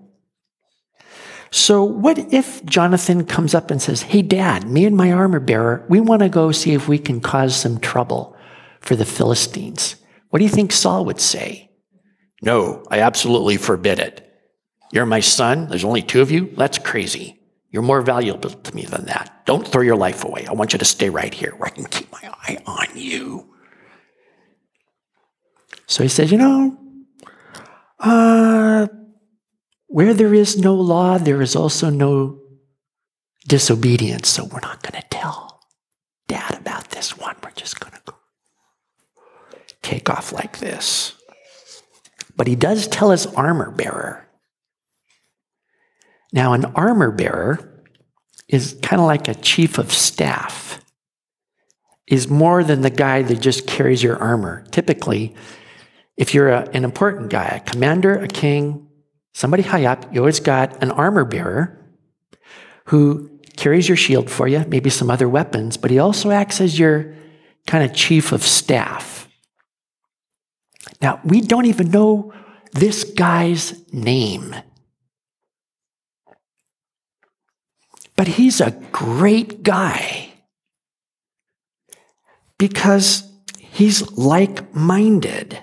So, 1.51 1.83
what 1.83 2.17
if 2.33 2.63
Jonathan 2.65 3.25
comes 3.25 3.55
up 3.55 3.71
and 3.71 3.81
says, 3.81 4.01
Hey, 4.01 4.21
dad, 4.21 4.69
me 4.69 4.85
and 4.85 4.97
my 4.97 5.11
armor 5.11 5.39
bearer, 5.39 5.85
we 5.89 5.99
want 5.99 6.21
to 6.21 6.29
go 6.29 6.51
see 6.51 6.73
if 6.73 6.87
we 6.87 6.99
can 6.99 7.21
cause 7.21 7.55
some 7.55 7.79
trouble 7.79 8.35
for 8.81 8.95
the 8.95 9.05
Philistines? 9.05 9.95
What 10.29 10.39
do 10.39 10.45
you 10.45 10.51
think 10.51 10.71
Saul 10.71 11.05
would 11.05 11.21
say? 11.21 11.71
No, 12.41 12.83
I 12.91 12.99
absolutely 12.99 13.57
forbid 13.57 13.99
it. 13.99 14.23
You're 14.91 15.05
my 15.05 15.21
son. 15.21 15.67
There's 15.69 15.83
only 15.83 16.01
two 16.01 16.21
of 16.21 16.31
you. 16.31 16.53
That's 16.55 16.77
crazy. 16.77 17.39
You're 17.71 17.83
more 17.83 18.01
valuable 18.01 18.49
to 18.49 18.75
me 18.75 18.85
than 18.85 19.05
that. 19.05 19.45
Don't 19.45 19.67
throw 19.67 19.81
your 19.81 19.95
life 19.95 20.23
away. 20.23 20.45
I 20.47 20.53
want 20.53 20.73
you 20.73 20.79
to 20.79 20.85
stay 20.85 21.09
right 21.09 21.33
here 21.33 21.53
where 21.57 21.67
I 21.67 21.71
can 21.71 21.85
keep 21.85 22.11
my 22.11 22.19
eye 22.23 22.57
on 22.65 22.87
you. 22.95 23.53
So 25.85 26.03
he 26.03 26.09
said, 26.09 26.31
You 26.31 26.37
know, 26.37 26.77
uh, 27.99 28.87
where 29.87 30.13
there 30.13 30.33
is 30.33 30.57
no 30.57 30.75
law, 30.75 31.17
there 31.17 31.41
is 31.41 31.55
also 31.55 31.89
no 31.89 32.41
disobedience. 33.47 34.29
So 34.29 34.45
we're 34.45 34.59
not 34.59 34.83
going 34.83 35.01
to 35.01 35.07
tell 35.09 35.61
dad 36.27 36.55
about 36.55 36.91
this 36.91 37.17
one. 37.17 37.35
We're 37.43 37.51
just 37.51 37.79
going 37.79 37.93
to 37.93 38.13
take 39.81 40.09
off 40.09 40.33
like 40.33 40.59
this. 40.59 41.13
But 42.35 42.47
he 42.47 42.55
does 42.55 42.87
tell 42.87 43.11
his 43.11 43.25
armor 43.25 43.71
bearer 43.71 44.27
now, 46.33 46.53
an 46.53 46.65
armor 46.65 47.11
bearer 47.11 47.83
is 48.47 48.77
kind 48.81 49.01
of 49.01 49.07
like 49.07 49.27
a 49.27 49.35
chief 49.35 49.77
of 49.77 49.91
staff, 49.91 50.79
is 52.05 52.29
more 52.29 52.63
than 52.63 52.81
the 52.81 52.89
guy 52.89 53.21
that 53.21 53.39
just 53.41 53.67
carries 53.67 54.03
your 54.03 54.17
armor. 54.17 54.65
Typically, 54.71 55.35
if 56.15 56.33
you're 56.33 56.49
a, 56.49 56.69
an 56.73 56.83
important 56.83 57.29
guy, 57.29 57.47
a 57.47 57.69
commander, 57.71 58.15
a 58.17 58.27
king, 58.27 58.86
somebody 59.37 59.61
high 59.61 59.85
up, 59.85 60.11
you 60.11 60.19
always 60.19 60.39
got 60.39 60.81
an 60.81 60.89
armor 60.89 61.23
bearer 61.23 61.77
who 62.85 63.29
carries 63.55 63.87
your 63.87 63.95
shield 63.95 64.31
for 64.31 64.47
you, 64.47 64.65
maybe 64.67 64.89
some 64.89 65.11
other 65.11 65.29
weapons, 65.29 65.77
but 65.77 65.91
he 65.91 65.99
also 65.99 66.31
acts 66.31 66.59
as 66.59 66.79
your 66.79 67.13
kind 67.67 67.83
of 67.83 67.93
chief 67.93 68.31
of 68.31 68.41
staff. 68.41 69.29
Now, 71.03 71.21
we 71.23 71.41
don't 71.41 71.67
even 71.67 71.91
know 71.91 72.33
this 72.73 73.03
guy's 73.03 73.75
name. 73.93 74.55
But 78.15 78.27
he's 78.27 78.59
a 78.59 78.71
great 78.91 79.61
guy 79.61 80.33
because 82.57 83.31
he's 83.59 84.09
like 84.13 84.73
minded. 84.73 85.59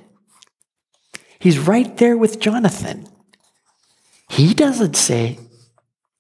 He's 1.40 1.59
right 1.59 1.97
there 1.97 2.16
with 2.16 2.38
Jonathan. 2.38 3.09
He 4.35 4.55
doesn't 4.55 4.97
say, 4.97 5.38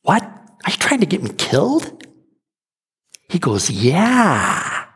What? 0.02 0.22
Are 0.22 0.70
you 0.70 0.76
trying 0.76 1.00
to 1.00 1.06
get 1.06 1.22
me 1.22 1.30
killed? 1.36 2.06
He 3.28 3.38
goes, 3.38 3.70
Yeah. 3.70 4.86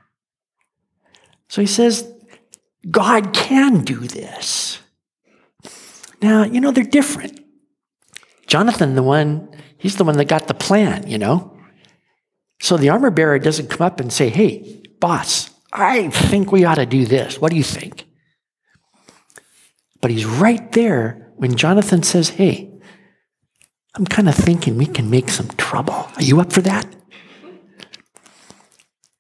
So 1.49 1.61
he 1.61 1.67
says, 1.67 2.13
God 2.91 3.33
can 3.33 3.83
do 3.83 4.01
this. 4.01 4.79
Now, 6.23 6.45
you 6.45 6.61
know, 6.61 6.71
they're 6.71 6.85
different. 6.85 7.41
Jonathan, 8.47 8.95
the 8.95 9.03
one 9.03 9.49
He's 9.79 9.97
the 9.97 10.05
one 10.05 10.17
that 10.17 10.27
got 10.27 10.49
the 10.49 10.55
plan, 10.55 11.09
you 11.09 11.19
know? 11.19 11.57
So 12.61 12.77
the 12.77 12.89
armor 12.89 13.11
bearer 13.11 13.39
doesn't 13.39 13.71
come 13.71 13.87
up 13.87 14.01
and 14.01 14.13
say, 14.13 14.29
hey, 14.29 14.83
boss, 14.99 15.51
I 15.73 16.09
think 16.11 16.51
we 16.51 16.65
ought 16.65 16.75
to 16.75 16.87
do 16.87 17.07
this. 17.07 17.41
What 17.41 17.51
do 17.51 17.57
you 17.57 17.63
think? 17.63 18.05
But 20.01 20.11
he's 20.11 20.27
right 20.27 20.71
there 20.73 21.33
when 21.37 21.57
Jonathan 21.57 22.03
says, 22.03 22.31
hey, 22.31 22.78
I'm 23.95 24.07
kind 24.07 24.29
of 24.29 24.35
thinking 24.35 24.77
we 24.77 24.87
can 24.87 25.11
make 25.11 25.31
some 25.31 25.49
trouble. 25.57 25.95
Are 25.95 26.23
you 26.23 26.41
up 26.41 26.53
for 26.53 26.61
that? 26.63 26.87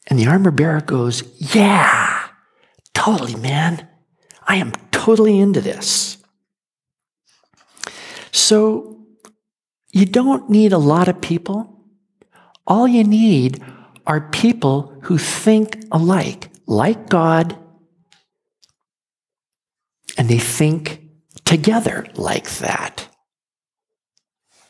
And 0.07 0.19
the 0.19 0.27
armor 0.27 0.51
bearer 0.51 0.81
goes, 0.81 1.23
yeah, 1.55 2.29
totally, 2.95 3.37
man. 3.37 3.89
I 4.47 4.57
am 4.57 4.73
totally 4.91 5.39
into 5.39 5.61
this. 5.61 6.19
So 8.33 8.99
You 9.93 10.05
don't 10.05 10.51
need 10.51 10.73
a 10.73 10.79
lot 10.79 11.09
of 11.09 11.21
people. 11.21 11.85
All 12.67 12.87
you 12.87 13.05
need 13.05 13.65
are 14.07 14.29
people 14.31 14.95
who 15.03 15.19
think 15.19 15.85
alike, 15.91 16.51
like 16.67 17.09
God, 17.09 17.57
and 20.17 20.29
they 20.29 20.39
think 20.39 21.01
together 21.45 22.07
like 22.15 22.49
that. 22.59 23.09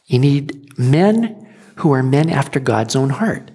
You 0.08 0.18
need 0.18 0.78
men 0.78 1.54
who 1.76 1.92
are 1.92 2.02
men 2.02 2.30
after 2.30 2.58
God's 2.58 2.96
own 2.96 3.10
heart, 3.10 3.50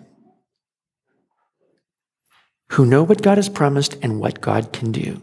who 2.69 2.85
know 2.85 3.03
what 3.03 3.21
God 3.21 3.37
has 3.37 3.49
promised 3.49 3.97
and 4.01 4.19
what 4.19 4.39
God 4.39 4.71
can 4.71 4.91
do. 4.91 5.21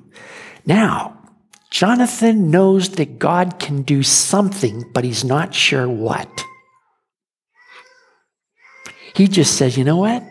Now, 0.66 1.16
Jonathan 1.70 2.50
knows 2.50 2.90
that 2.90 3.18
God 3.20 3.60
can 3.60 3.82
do 3.82 4.02
something, 4.02 4.90
but 4.92 5.04
he's 5.04 5.24
not 5.24 5.54
sure 5.54 5.88
what. 5.88 6.44
He 9.14 9.28
just 9.28 9.56
says, 9.56 9.78
you 9.78 9.84
know 9.84 9.98
what? 9.98 10.24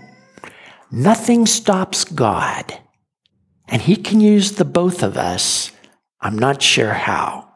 Nothing 0.91 1.45
stops 1.45 2.03
God. 2.03 2.77
And 3.67 3.81
he 3.81 3.95
can 3.95 4.19
use 4.19 4.53
the 4.53 4.65
both 4.65 5.01
of 5.01 5.15
us. 5.17 5.71
I'm 6.19 6.37
not 6.37 6.61
sure 6.61 6.93
how. 6.93 7.48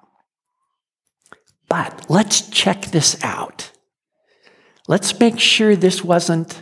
But 1.74 2.06
let's 2.08 2.42
check 2.50 2.84
this 2.92 3.18
out. 3.24 3.72
Let's 4.88 5.20
make 5.20 5.40
sure 5.40 5.76
this 5.76 6.04
wasn't 6.04 6.62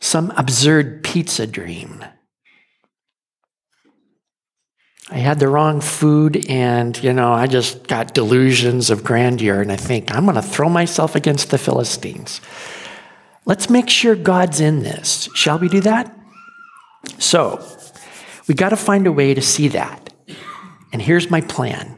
some 0.00 0.30
absurd 0.36 1.02
pizza 1.02 1.46
dream. 1.46 2.04
I 5.10 5.16
had 5.16 5.38
the 5.38 5.48
wrong 5.48 5.80
food 5.80 6.44
and, 6.46 7.02
you 7.02 7.14
know, 7.14 7.32
I 7.32 7.46
just 7.46 7.88
got 7.88 8.12
delusions 8.12 8.90
of 8.90 9.02
grandeur 9.02 9.62
and 9.62 9.72
I 9.72 9.76
think 9.76 10.14
I'm 10.14 10.24
going 10.26 10.34
to 10.34 10.42
throw 10.42 10.68
myself 10.68 11.14
against 11.16 11.50
the 11.50 11.56
Philistines. 11.56 12.42
Let's 13.46 13.70
make 13.70 13.88
sure 13.88 14.14
God's 14.14 14.60
in 14.60 14.80
this. 14.80 15.30
Shall 15.34 15.58
we 15.58 15.70
do 15.70 15.80
that? 15.80 16.14
So, 17.18 17.66
we 18.46 18.52
got 18.54 18.68
to 18.68 18.76
find 18.76 19.06
a 19.06 19.12
way 19.12 19.32
to 19.32 19.40
see 19.40 19.68
that. 19.68 20.12
And 20.92 21.00
here's 21.00 21.30
my 21.30 21.40
plan. 21.40 21.96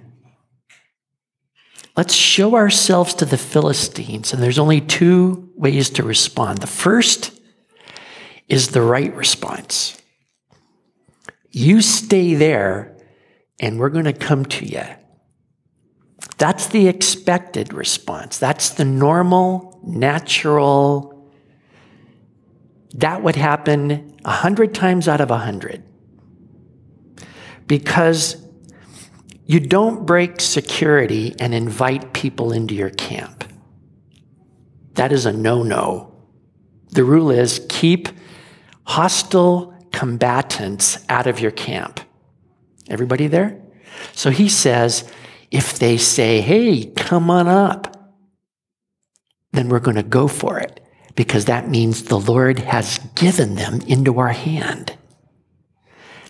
Let's 1.97 2.15
show 2.15 2.55
ourselves 2.57 3.13
to 3.15 3.25
the 3.25 3.37
Philistines, 3.37 4.33
and 4.33 4.43
there's 4.43 4.59
only 4.59 4.81
two 4.81 5.51
ways 5.55 5.91
to 5.91 6.03
respond. 6.03 6.59
The 6.59 6.67
first 6.67 7.39
is 8.49 8.69
the 8.69 8.83
right 8.83 9.15
response. 9.15 10.01
You 11.51 11.83
stay 11.83 12.35
there 12.35 12.97
and 13.61 13.79
we're 13.79 13.91
going 13.91 14.07
to 14.07 14.13
come 14.13 14.45
to 14.47 14.67
you. 14.67 14.83
That's 16.39 16.67
the 16.67 16.89
expected 16.89 17.73
response. 17.73 18.39
That's 18.39 18.71
the 18.71 18.85
normal, 18.85 19.81
natural. 19.85 21.31
That 22.95 23.23
would 23.23 23.37
happen 23.37 24.17
a 24.25 24.31
hundred 24.31 24.75
times 24.75 25.09
out 25.09 25.21
of 25.21 25.31
a 25.31 25.39
hundred. 25.39 25.85
Because 27.67 28.42
you 29.45 29.61
don't 29.61 30.07
break 30.07 30.41
security 30.41 31.35
and 31.39 31.55
invite 31.55 32.13
people 32.13 32.53
into 32.53 32.75
your 32.75 32.91
camp. 32.91 33.45
That 34.95 35.13
is 35.13 35.27
a 35.27 35.33
no 35.33 35.63
no. 35.63 36.15
The 36.91 37.05
rule 37.05 37.31
is 37.31 37.65
keep 37.69 38.09
hostile 38.85 39.75
combatants 39.93 41.05
out 41.09 41.27
of 41.27 41.41
your 41.41 41.51
camp. 41.51 42.01
Everybody 42.89 43.27
there? 43.27 43.61
So 44.13 44.31
he 44.31 44.49
says, 44.49 45.11
if 45.51 45.79
they 45.79 45.97
say, 45.97 46.41
hey, 46.41 46.87
come 46.87 47.31
on 47.31 47.49
up, 47.49 48.15
then 49.53 49.69
we're 49.69 49.81
going 49.81 49.97
to 49.97 50.03
go 50.03 50.29
for 50.29 50.59
it 50.59 50.81
because 51.15 51.45
that 51.45 51.69
means 51.69 52.05
the 52.05 52.19
Lord 52.19 52.59
has 52.59 52.99
given 53.15 53.55
them 53.55 53.81
into 53.83 54.19
our 54.19 54.33
hand. 54.33 54.97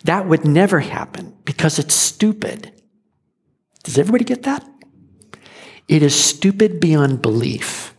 That 0.05 0.27
would 0.27 0.45
never 0.45 0.81
happen 0.81 1.37
because 1.45 1.79
it's 1.79 1.95
stupid. 1.95 2.82
Does 3.83 3.99
everybody 3.99 4.25
get 4.25 4.43
that? 4.45 4.65
It 5.89 6.03
is 6.03 6.15
stupid 6.15 6.81
beyond 6.81 7.23
belief. 7.23 7.95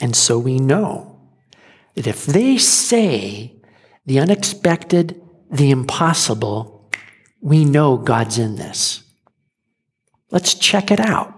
And 0.00 0.14
so 0.14 0.38
we 0.38 0.58
know 0.58 1.20
that 1.94 2.06
if 2.06 2.26
they 2.26 2.56
say 2.56 3.56
the 4.06 4.20
unexpected, 4.20 5.20
the 5.50 5.70
impossible, 5.70 6.90
we 7.40 7.64
know 7.64 7.96
God's 7.96 8.38
in 8.38 8.56
this. 8.56 9.02
Let's 10.30 10.54
check 10.54 10.90
it 10.90 11.00
out. 11.00 11.34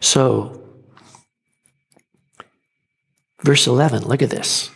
So, 0.00 0.62
verse 3.42 3.66
11, 3.66 4.04
look 4.04 4.22
at 4.22 4.30
this. 4.30 4.70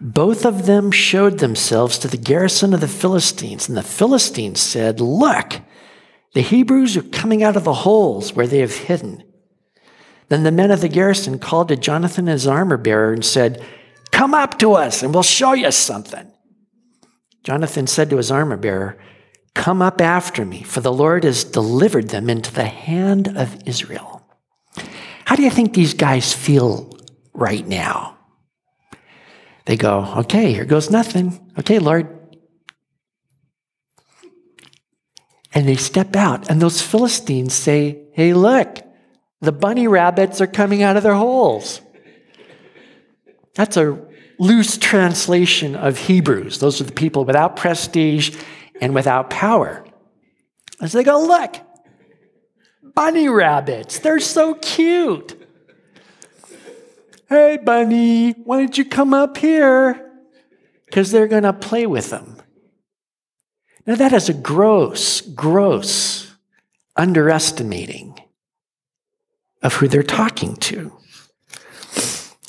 Both 0.00 0.44
of 0.44 0.66
them 0.66 0.90
showed 0.90 1.38
themselves 1.38 1.98
to 1.98 2.08
the 2.08 2.18
garrison 2.18 2.74
of 2.74 2.80
the 2.80 2.88
Philistines, 2.88 3.68
and 3.68 3.76
the 3.76 3.82
Philistines 3.82 4.60
said, 4.60 5.00
Look, 5.00 5.60
the 6.34 6.42
Hebrews 6.42 6.96
are 6.98 7.02
coming 7.02 7.42
out 7.42 7.56
of 7.56 7.64
the 7.64 7.72
holes 7.72 8.34
where 8.34 8.46
they 8.46 8.58
have 8.58 8.76
hidden. 8.76 9.24
Then 10.28 10.42
the 10.42 10.52
men 10.52 10.70
of 10.70 10.80
the 10.80 10.88
garrison 10.88 11.38
called 11.38 11.68
to 11.68 11.76
Jonathan 11.76 12.26
his 12.26 12.46
armor 12.46 12.76
bearer 12.76 13.12
and 13.12 13.24
said, 13.24 13.64
Come 14.10 14.34
up 14.34 14.58
to 14.58 14.72
us 14.72 15.02
and 15.02 15.14
we'll 15.14 15.22
show 15.22 15.52
you 15.52 15.70
something. 15.70 16.30
Jonathan 17.42 17.86
said 17.86 18.10
to 18.10 18.16
his 18.16 18.30
armor 18.30 18.56
bearer, 18.56 18.98
Come 19.54 19.80
up 19.80 20.00
after 20.00 20.44
me, 20.44 20.62
for 20.62 20.80
the 20.80 20.92
Lord 20.92 21.24
has 21.24 21.44
delivered 21.44 22.08
them 22.08 22.28
into 22.28 22.52
the 22.52 22.66
hand 22.66 23.28
of 23.36 23.56
Israel. 23.64 24.22
How 25.24 25.36
do 25.36 25.42
you 25.42 25.50
think 25.50 25.72
these 25.72 25.94
guys 25.94 26.32
feel 26.32 26.98
right 27.32 27.66
now? 27.66 28.15
They 29.66 29.76
go, 29.76 30.12
Okay, 30.18 30.52
here 30.52 30.64
goes 30.64 30.90
nothing. 30.90 31.52
Okay, 31.58 31.78
Lord. 31.78 32.12
And 35.52 35.66
they 35.68 35.76
step 35.76 36.16
out, 36.16 36.50
and 36.50 36.60
those 36.60 36.80
Philistines 36.80 37.54
say, 37.54 38.04
Hey, 38.12 38.32
look, 38.32 38.78
the 39.40 39.52
bunny 39.52 39.86
rabbits 39.86 40.40
are 40.40 40.46
coming 40.46 40.82
out 40.82 40.96
of 40.96 41.02
their 41.02 41.14
holes. 41.14 41.80
That's 43.54 43.76
a 43.76 43.98
loose 44.38 44.76
translation 44.76 45.74
of 45.74 45.98
Hebrews. 45.98 46.58
Those 46.58 46.80
are 46.80 46.84
the 46.84 46.92
people 46.92 47.24
without 47.24 47.56
prestige 47.56 48.36
and 48.80 48.94
without 48.94 49.30
power. 49.30 49.84
As 50.80 50.92
they 50.92 51.02
go, 51.02 51.20
look, 51.22 51.56
bunny 52.94 53.28
rabbits, 53.28 53.98
they're 53.98 54.20
so 54.20 54.54
cute. 54.54 55.45
Hey, 57.28 57.58
bunny, 57.62 58.32
why 58.32 58.58
don't 58.58 58.78
you 58.78 58.84
come 58.84 59.12
up 59.12 59.36
here? 59.36 60.12
Because 60.84 61.10
they're 61.10 61.26
going 61.26 61.42
to 61.42 61.52
play 61.52 61.86
with 61.86 62.10
them. 62.10 62.40
Now, 63.84 63.96
that 63.96 64.12
is 64.12 64.28
a 64.28 64.34
gross, 64.34 65.20
gross 65.20 66.36
underestimating 66.94 68.18
of 69.62 69.74
who 69.74 69.88
they're 69.88 70.02
talking 70.04 70.56
to. 70.56 70.92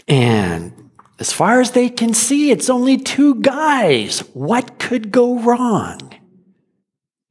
And 0.07 0.91
as 1.19 1.33
far 1.33 1.59
as 1.59 1.71
they 1.71 1.89
can 1.89 2.13
see, 2.13 2.51
it's 2.51 2.69
only 2.69 2.97
two 2.97 3.35
guys. 3.41 4.19
What 4.33 4.77
could 4.77 5.11
go 5.11 5.39
wrong? 5.39 6.13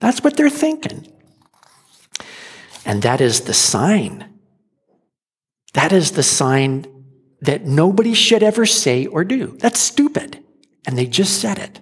That's 0.00 0.22
what 0.22 0.36
they're 0.36 0.50
thinking. 0.50 1.12
And 2.84 3.02
that 3.02 3.20
is 3.20 3.42
the 3.42 3.54
sign. 3.54 4.28
That 5.74 5.92
is 5.92 6.12
the 6.12 6.22
sign 6.22 6.86
that 7.40 7.64
nobody 7.64 8.14
should 8.14 8.42
ever 8.42 8.66
say 8.66 9.06
or 9.06 9.24
do. 9.24 9.56
That's 9.58 9.80
stupid. 9.80 10.42
And 10.86 10.96
they 10.96 11.06
just 11.06 11.40
said 11.40 11.58
it. 11.58 11.80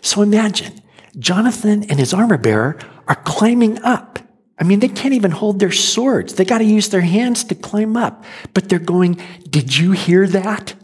So 0.00 0.22
imagine 0.22 0.80
Jonathan 1.18 1.84
and 1.84 1.98
his 1.98 2.12
armor 2.12 2.38
bearer 2.38 2.78
are 3.06 3.14
climbing 3.16 3.80
up. 3.82 4.18
I 4.58 4.64
mean, 4.64 4.80
they 4.80 4.88
can't 4.88 5.14
even 5.14 5.30
hold 5.30 5.58
their 5.58 5.72
swords. 5.72 6.34
They 6.34 6.44
got 6.44 6.58
to 6.58 6.64
use 6.64 6.88
their 6.88 7.00
hands 7.00 7.44
to 7.44 7.54
climb 7.54 7.96
up. 7.96 8.24
But 8.54 8.68
they're 8.68 8.78
going, 8.78 9.20
Did 9.48 9.76
you 9.76 9.92
hear 9.92 10.26
that? 10.28 10.74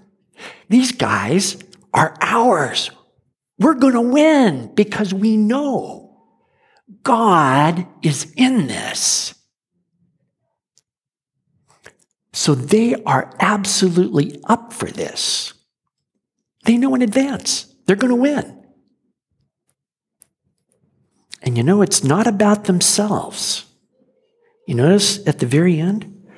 These 0.69 0.93
guys 0.93 1.63
are 1.95 2.17
ours. 2.21 2.91
We're 3.59 3.75
going 3.75 3.95
to 3.95 4.01
win 4.01 4.73
because 4.75 5.13
we 5.13 5.37
know 5.37 6.09
God 7.03 7.87
is 8.03 8.33
in 8.37 8.67
this. 8.67 9.35
So 12.39 12.55
they 12.55 12.95
are 13.03 13.35
absolutely 13.41 14.41
up 14.45 14.73
for 14.73 14.89
this. 14.89 15.55
They 16.63 16.77
know 16.77 16.95
in 16.95 17.03
advance 17.03 17.75
they're 17.85 17.97
going 17.97 18.15
to 18.15 18.15
win. 18.15 18.65
And 21.43 21.57
you 21.57 21.65
know, 21.65 21.83
it's 21.83 22.05
not 22.05 22.29
about 22.29 22.67
themselves. 22.67 23.65
You 24.69 24.77
notice 24.77 25.27
at 25.27 25.41
the 25.41 25.47
very 25.47 25.81
end, 25.81 26.29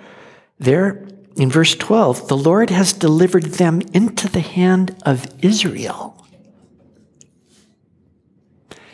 there 0.59 1.07
in 1.37 1.51
verse 1.51 1.75
12, 1.75 2.29
the 2.29 2.37
Lord 2.37 2.71
has 2.71 2.95
delivered 2.95 3.45
them 3.45 3.83
into 3.93 4.27
the 4.27 4.41
hand 4.41 4.97
of 5.05 5.27
Israel. 5.45 6.27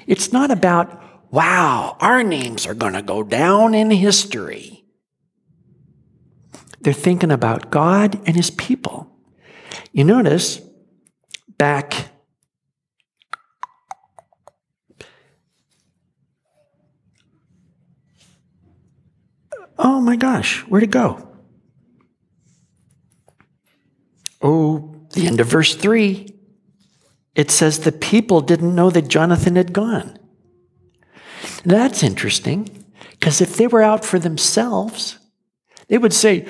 It's 0.09 0.33
not 0.33 0.51
about 0.51 1.01
wow, 1.31 1.97
our 2.01 2.25
names 2.25 2.67
are 2.67 2.75
going 2.75 2.95
to 2.95 3.03
go 3.03 3.23
down 3.23 3.75
in 3.75 3.93
history. 3.93 4.76
They're 6.87 6.93
thinking 6.93 7.33
about 7.33 7.73
God 7.73 8.15
and 8.29 8.37
his 8.37 8.53
people. 8.53 9.11
You 9.91 10.05
notice 10.05 10.61
back 11.59 12.11
Oh 19.77 20.01
my 20.01 20.15
gosh, 20.15 20.61
where'd 20.69 20.85
it 20.85 20.93
go? 20.93 21.29
Oh, 24.41 24.95
the 25.11 25.27
end 25.27 25.41
of 25.41 25.49
verse 25.49 25.75
3. 25.75 26.29
It 27.35 27.51
says 27.51 27.81
the 27.81 27.91
people 27.91 28.41
didn't 28.41 28.77
know 28.77 28.91
that 28.91 29.09
Jonathan 29.09 29.57
had 29.57 29.73
gone. 29.73 30.21
That's 31.65 32.05
interesting, 32.05 32.87
because 33.11 33.41
if 33.41 33.57
they 33.57 33.67
were 33.67 33.83
out 33.83 34.05
for 34.05 34.21
themselves, 34.21 35.19
they 35.89 35.99
would 35.99 36.15
say, 36.15 36.47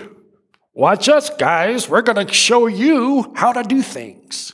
Watch 0.77 1.09
us, 1.09 1.31
guys. 1.31 1.89
We're 1.89 2.03
going 2.03 2.27
to 2.27 2.31
show 2.31 2.67
you 2.67 3.33
how 3.35 3.55
to 3.55 3.63
do 3.63 3.81
things. 3.81 4.53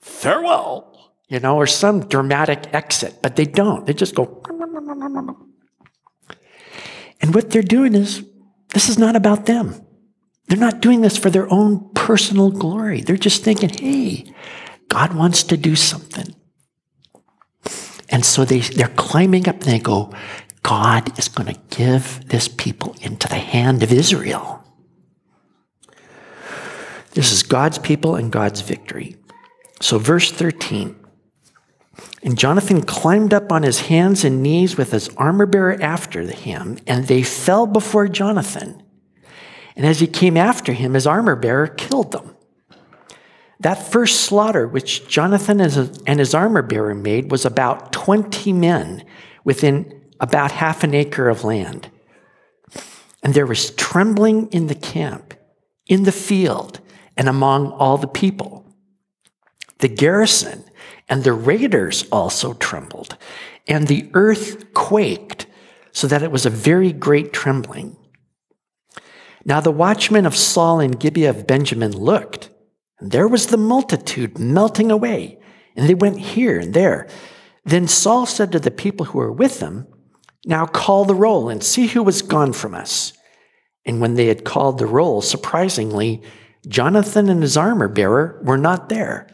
Farewell. 0.00 0.86
You 1.28 1.38
know, 1.38 1.56
or 1.56 1.66
some 1.66 2.08
dramatic 2.08 2.72
exit, 2.72 3.18
but 3.20 3.36
they 3.36 3.44
don't. 3.44 3.84
They 3.84 3.92
just 3.92 4.14
go. 4.14 4.42
And 7.20 7.34
what 7.34 7.50
they're 7.50 7.60
doing 7.60 7.94
is, 7.94 8.24
this 8.70 8.88
is 8.88 8.96
not 8.96 9.16
about 9.16 9.44
them. 9.44 9.84
They're 10.46 10.56
not 10.56 10.80
doing 10.80 11.02
this 11.02 11.18
for 11.18 11.28
their 11.28 11.52
own 11.52 11.90
personal 11.92 12.50
glory. 12.50 13.02
They're 13.02 13.18
just 13.18 13.44
thinking, 13.44 13.68
hey, 13.68 14.32
God 14.88 15.12
wants 15.12 15.42
to 15.42 15.58
do 15.58 15.76
something. 15.76 16.34
And 18.08 18.24
so 18.24 18.46
they, 18.46 18.60
they're 18.60 18.88
climbing 18.88 19.46
up 19.46 19.56
and 19.56 19.64
they 19.64 19.78
go, 19.78 20.10
God 20.62 21.18
is 21.18 21.28
going 21.28 21.52
to 21.52 21.60
give 21.76 22.26
this 22.28 22.48
people 22.48 22.96
into 23.02 23.28
the 23.28 23.34
hand 23.34 23.82
of 23.82 23.92
Israel. 23.92 24.57
This 27.18 27.32
is 27.32 27.42
God's 27.42 27.80
people 27.80 28.14
and 28.14 28.30
God's 28.30 28.60
victory. 28.60 29.16
So, 29.80 29.98
verse 29.98 30.30
13 30.30 30.94
and 32.22 32.38
Jonathan 32.38 32.80
climbed 32.82 33.34
up 33.34 33.50
on 33.50 33.64
his 33.64 33.80
hands 33.80 34.24
and 34.24 34.40
knees 34.40 34.76
with 34.76 34.92
his 34.92 35.08
armor 35.16 35.44
bearer 35.44 35.76
after 35.82 36.22
him, 36.22 36.78
and 36.86 37.08
they 37.08 37.24
fell 37.24 37.66
before 37.66 38.06
Jonathan. 38.06 38.84
And 39.74 39.84
as 39.84 39.98
he 39.98 40.06
came 40.06 40.36
after 40.36 40.72
him, 40.72 40.94
his 40.94 41.08
armor 41.08 41.34
bearer 41.34 41.66
killed 41.66 42.12
them. 42.12 42.36
That 43.58 43.90
first 43.90 44.20
slaughter, 44.20 44.68
which 44.68 45.08
Jonathan 45.08 45.60
and 45.60 46.20
his 46.20 46.34
armor 46.34 46.62
bearer 46.62 46.94
made, 46.94 47.32
was 47.32 47.44
about 47.44 47.92
20 47.92 48.52
men 48.52 49.04
within 49.42 50.04
about 50.20 50.52
half 50.52 50.84
an 50.84 50.94
acre 50.94 51.28
of 51.28 51.42
land. 51.42 51.90
And 53.24 53.34
there 53.34 53.44
was 53.44 53.72
trembling 53.72 54.46
in 54.52 54.68
the 54.68 54.76
camp, 54.76 55.34
in 55.88 56.04
the 56.04 56.12
field, 56.12 56.78
and 57.18 57.28
among 57.28 57.72
all 57.72 57.98
the 57.98 58.06
people. 58.06 58.64
The 59.80 59.88
garrison 59.88 60.64
and 61.08 61.24
the 61.24 61.32
raiders 61.32 62.06
also 62.10 62.54
trembled, 62.54 63.18
and 63.66 63.86
the 63.86 64.08
earth 64.14 64.72
quaked, 64.72 65.46
so 65.92 66.06
that 66.06 66.22
it 66.22 66.30
was 66.30 66.46
a 66.46 66.50
very 66.50 66.92
great 66.92 67.32
trembling. 67.32 67.96
Now 69.44 69.60
the 69.60 69.72
watchmen 69.72 70.26
of 70.26 70.36
Saul 70.36 70.80
and 70.80 70.98
Gibeah 70.98 71.30
of 71.30 71.46
Benjamin 71.46 71.92
looked, 71.92 72.50
and 73.00 73.10
there 73.10 73.28
was 73.28 73.48
the 73.48 73.56
multitude 73.56 74.38
melting 74.38 74.90
away, 74.90 75.38
and 75.76 75.88
they 75.88 75.94
went 75.94 76.18
here 76.18 76.58
and 76.58 76.72
there. 76.72 77.08
Then 77.64 77.88
Saul 77.88 78.26
said 78.26 78.52
to 78.52 78.60
the 78.60 78.70
people 78.70 79.06
who 79.06 79.18
were 79.18 79.32
with 79.32 79.60
him, 79.60 79.86
Now 80.44 80.66
call 80.66 81.04
the 81.04 81.14
roll 81.14 81.48
and 81.48 81.64
see 81.64 81.88
who 81.88 82.02
was 82.02 82.22
gone 82.22 82.52
from 82.52 82.74
us. 82.74 83.12
And 83.84 84.00
when 84.00 84.14
they 84.14 84.26
had 84.26 84.44
called 84.44 84.78
the 84.78 84.86
roll, 84.86 85.22
surprisingly, 85.22 86.22
Jonathan 86.68 87.28
and 87.28 87.42
his 87.42 87.56
armor 87.56 87.88
bearer 87.88 88.40
were 88.44 88.58
not 88.58 88.88
there. 88.88 89.26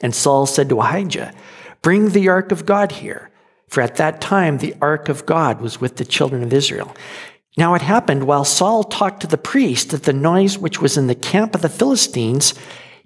And 0.00 0.14
Saul 0.14 0.46
said 0.46 0.68
to 0.68 0.80
Ahijah, 0.80 1.32
Bring 1.82 2.10
the 2.10 2.28
ark 2.28 2.52
of 2.52 2.66
God 2.66 2.92
here. 2.92 3.30
For 3.68 3.80
at 3.80 3.96
that 3.96 4.20
time 4.20 4.58
the 4.58 4.74
ark 4.80 5.08
of 5.08 5.26
God 5.26 5.60
was 5.60 5.80
with 5.80 5.96
the 5.96 6.04
children 6.04 6.42
of 6.42 6.52
Israel. 6.52 6.94
Now 7.56 7.74
it 7.74 7.82
happened 7.82 8.24
while 8.24 8.44
Saul 8.44 8.84
talked 8.84 9.20
to 9.20 9.26
the 9.26 9.38
priest 9.38 9.90
that 9.90 10.04
the 10.04 10.12
noise 10.12 10.58
which 10.58 10.80
was 10.80 10.96
in 10.96 11.06
the 11.06 11.14
camp 11.14 11.54
of 11.54 11.62
the 11.62 11.68
Philistines 11.68 12.54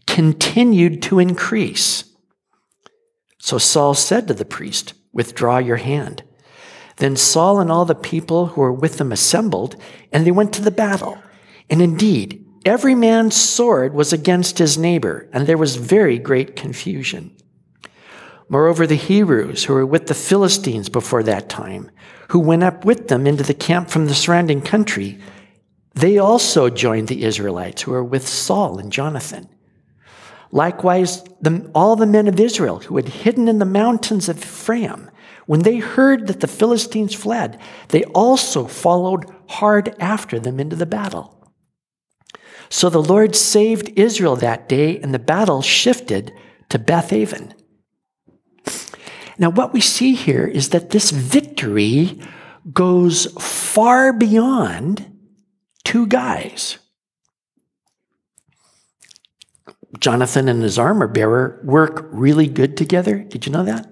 continued 0.06 1.02
to 1.02 1.18
increase. 1.18 2.04
So 3.38 3.58
Saul 3.58 3.94
said 3.94 4.26
to 4.28 4.34
the 4.34 4.44
priest, 4.44 4.94
Withdraw 5.12 5.58
your 5.58 5.76
hand. 5.76 6.22
Then 6.96 7.16
Saul 7.16 7.60
and 7.60 7.70
all 7.70 7.84
the 7.84 7.94
people 7.94 8.46
who 8.46 8.60
were 8.60 8.72
with 8.72 9.00
him 9.00 9.12
assembled, 9.12 9.76
and 10.12 10.26
they 10.26 10.30
went 10.30 10.52
to 10.54 10.62
the 10.62 10.70
battle. 10.70 11.18
And 11.70 11.80
indeed, 11.80 12.44
Every 12.68 12.94
man's 12.94 13.34
sword 13.34 13.94
was 13.94 14.12
against 14.12 14.58
his 14.58 14.76
neighbor, 14.76 15.26
and 15.32 15.46
there 15.46 15.56
was 15.56 15.76
very 15.76 16.18
great 16.18 16.54
confusion. 16.54 17.34
Moreover, 18.50 18.86
the 18.86 18.94
Hebrews 18.94 19.64
who 19.64 19.72
were 19.72 19.86
with 19.86 20.06
the 20.06 20.12
Philistines 20.12 20.90
before 20.90 21.22
that 21.22 21.48
time, 21.48 21.90
who 22.28 22.38
went 22.38 22.62
up 22.62 22.84
with 22.84 23.08
them 23.08 23.26
into 23.26 23.42
the 23.42 23.54
camp 23.54 23.88
from 23.88 24.04
the 24.04 24.14
surrounding 24.14 24.60
country, 24.60 25.18
they 25.94 26.18
also 26.18 26.68
joined 26.68 27.08
the 27.08 27.24
Israelites 27.24 27.80
who 27.80 27.92
were 27.92 28.04
with 28.04 28.28
Saul 28.28 28.78
and 28.78 28.92
Jonathan. 28.92 29.48
Likewise, 30.52 31.24
the, 31.40 31.70
all 31.74 31.96
the 31.96 32.04
men 32.04 32.28
of 32.28 32.38
Israel 32.38 32.80
who 32.80 32.96
had 32.96 33.08
hidden 33.08 33.48
in 33.48 33.60
the 33.60 33.64
mountains 33.64 34.28
of 34.28 34.36
Ephraim, 34.36 35.10
when 35.46 35.60
they 35.60 35.78
heard 35.78 36.26
that 36.26 36.40
the 36.40 36.46
Philistines 36.46 37.14
fled, 37.14 37.58
they 37.88 38.04
also 38.04 38.66
followed 38.66 39.24
hard 39.48 39.96
after 39.98 40.38
them 40.38 40.60
into 40.60 40.76
the 40.76 40.84
battle. 40.84 41.37
So 42.70 42.90
the 42.90 43.02
Lord 43.02 43.34
saved 43.34 43.98
Israel 43.98 44.36
that 44.36 44.68
day, 44.68 44.98
and 44.98 45.14
the 45.14 45.18
battle 45.18 45.62
shifted 45.62 46.32
to 46.68 46.78
Bethaven. 46.78 47.54
Now, 49.38 49.50
what 49.50 49.72
we 49.72 49.80
see 49.80 50.14
here 50.14 50.46
is 50.46 50.70
that 50.70 50.90
this 50.90 51.10
victory 51.10 52.20
goes 52.72 53.26
far 53.40 54.12
beyond 54.12 55.10
two 55.84 56.06
guys. 56.06 56.78
Jonathan 60.00 60.48
and 60.48 60.62
his 60.62 60.78
armor 60.78 61.06
bearer 61.06 61.60
work 61.64 62.08
really 62.10 62.46
good 62.46 62.76
together. 62.76 63.20
Did 63.20 63.46
you 63.46 63.52
know 63.52 63.64
that? 63.64 63.86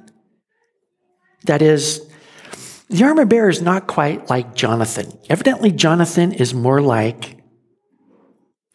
That 1.44 1.62
is, 1.62 2.06
the 2.90 3.04
armor 3.04 3.24
bearer 3.24 3.48
is 3.48 3.62
not 3.62 3.86
quite 3.86 4.28
like 4.28 4.54
Jonathan. 4.54 5.18
Evidently, 5.30 5.70
Jonathan 5.72 6.32
is 6.32 6.52
more 6.52 6.82
like 6.82 7.35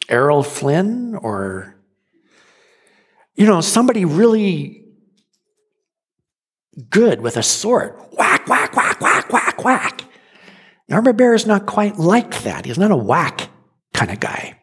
Errol 0.10 0.44
Flynn 0.44 1.16
or, 1.16 1.76
you 3.36 3.46
know, 3.46 3.62
somebody 3.62 4.06
really 4.06 4.86
good 6.90 7.22
with 7.22 7.38
a 7.38 7.44
sword. 7.44 7.96
Whack, 8.18 8.48
whack, 8.48 8.76
whack, 8.76 9.02
whack, 9.02 9.32
whack, 9.32 9.64
whack. 9.64 10.04
The 10.88 10.96
armor 10.96 11.14
bearer 11.14 11.34
is 11.36 11.46
not 11.46 11.66
quite 11.66 11.98
like 11.98 12.44
that. 12.44 12.66
He's 12.66 12.78
not 12.78 12.92
a 12.92 12.98
whack 12.98 13.50
kind 13.94 14.12
of 14.12 14.20
guy. 14.20 14.60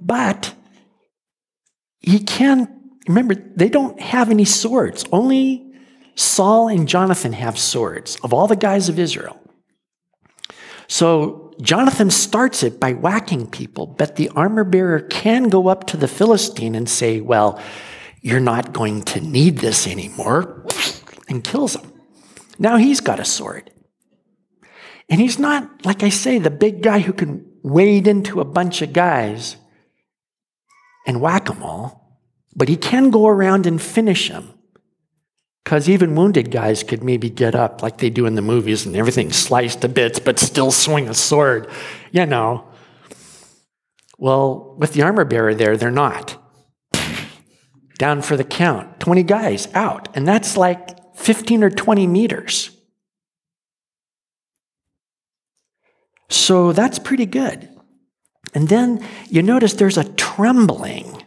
But 0.00 0.54
he 2.00 2.20
can, 2.20 2.90
remember, 3.06 3.34
they 3.34 3.68
don't 3.68 4.00
have 4.00 4.30
any 4.30 4.44
swords. 4.44 5.04
Only 5.12 5.72
Saul 6.14 6.68
and 6.68 6.88
Jonathan 6.88 7.32
have 7.32 7.58
swords 7.58 8.16
of 8.22 8.32
all 8.32 8.46
the 8.46 8.56
guys 8.56 8.88
of 8.88 8.98
Israel. 8.98 9.40
So 10.88 11.39
Jonathan 11.60 12.10
starts 12.10 12.62
it 12.62 12.80
by 12.80 12.92
whacking 12.92 13.46
people, 13.46 13.86
but 13.86 14.16
the 14.16 14.28
armor 14.30 14.64
bearer 14.64 15.00
can 15.00 15.48
go 15.48 15.68
up 15.68 15.86
to 15.88 15.96
the 15.96 16.08
Philistine 16.08 16.74
and 16.74 16.88
say, 16.88 17.20
Well, 17.20 17.60
you're 18.22 18.40
not 18.40 18.72
going 18.72 19.02
to 19.02 19.20
need 19.20 19.58
this 19.58 19.86
anymore, 19.86 20.66
and 21.28 21.44
kills 21.44 21.76
him. 21.76 21.92
Now 22.58 22.76
he's 22.76 23.00
got 23.00 23.20
a 23.20 23.24
sword. 23.24 23.70
And 25.08 25.20
he's 25.20 25.38
not, 25.38 25.84
like 25.84 26.02
I 26.02 26.08
say, 26.08 26.38
the 26.38 26.50
big 26.50 26.82
guy 26.82 27.00
who 27.00 27.12
can 27.12 27.44
wade 27.62 28.06
into 28.06 28.40
a 28.40 28.44
bunch 28.44 28.80
of 28.80 28.92
guys 28.92 29.56
and 31.06 31.20
whack 31.20 31.46
them 31.46 31.62
all, 31.62 32.20
but 32.54 32.68
he 32.68 32.76
can 32.76 33.10
go 33.10 33.26
around 33.26 33.66
and 33.66 33.82
finish 33.82 34.28
them. 34.28 34.54
Because 35.64 35.88
even 35.88 36.14
wounded 36.14 36.50
guys 36.50 36.82
could 36.82 37.04
maybe 37.04 37.30
get 37.30 37.54
up 37.54 37.82
like 37.82 37.98
they 37.98 38.10
do 38.10 38.26
in 38.26 38.34
the 38.34 38.42
movies 38.42 38.86
and 38.86 38.96
everything 38.96 39.30
sliced 39.30 39.82
to 39.82 39.88
bits, 39.88 40.18
but 40.18 40.38
still 40.38 40.72
swing 40.72 41.08
a 41.08 41.14
sword, 41.14 41.68
you 42.12 42.26
know. 42.26 42.66
Well, 44.18 44.74
with 44.78 44.92
the 44.92 45.02
armor 45.02 45.24
bearer 45.24 45.54
there, 45.54 45.76
they're 45.76 45.90
not. 45.90 46.36
Down 47.98 48.22
for 48.22 48.36
the 48.36 48.44
count 48.44 48.98
20 49.00 49.22
guys 49.22 49.68
out, 49.74 50.08
and 50.16 50.26
that's 50.26 50.56
like 50.56 51.16
15 51.16 51.62
or 51.62 51.70
20 51.70 52.06
meters. 52.06 52.70
So 56.30 56.72
that's 56.72 56.98
pretty 56.98 57.26
good. 57.26 57.68
And 58.54 58.68
then 58.68 59.06
you 59.28 59.42
notice 59.42 59.74
there's 59.74 59.98
a 59.98 60.08
trembling, 60.14 61.22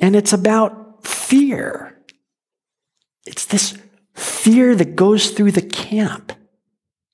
and 0.00 0.16
it's 0.16 0.32
about 0.32 1.06
fear. 1.06 1.97
This 3.48 3.76
fear 4.14 4.74
that 4.74 4.96
goes 4.96 5.30
through 5.30 5.52
the 5.52 5.62
camp 5.62 6.32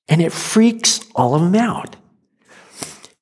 and 0.08 0.20
it 0.20 0.32
freaks 0.32 1.00
all 1.14 1.34
of 1.34 1.42
them 1.42 1.54
out. 1.54 1.96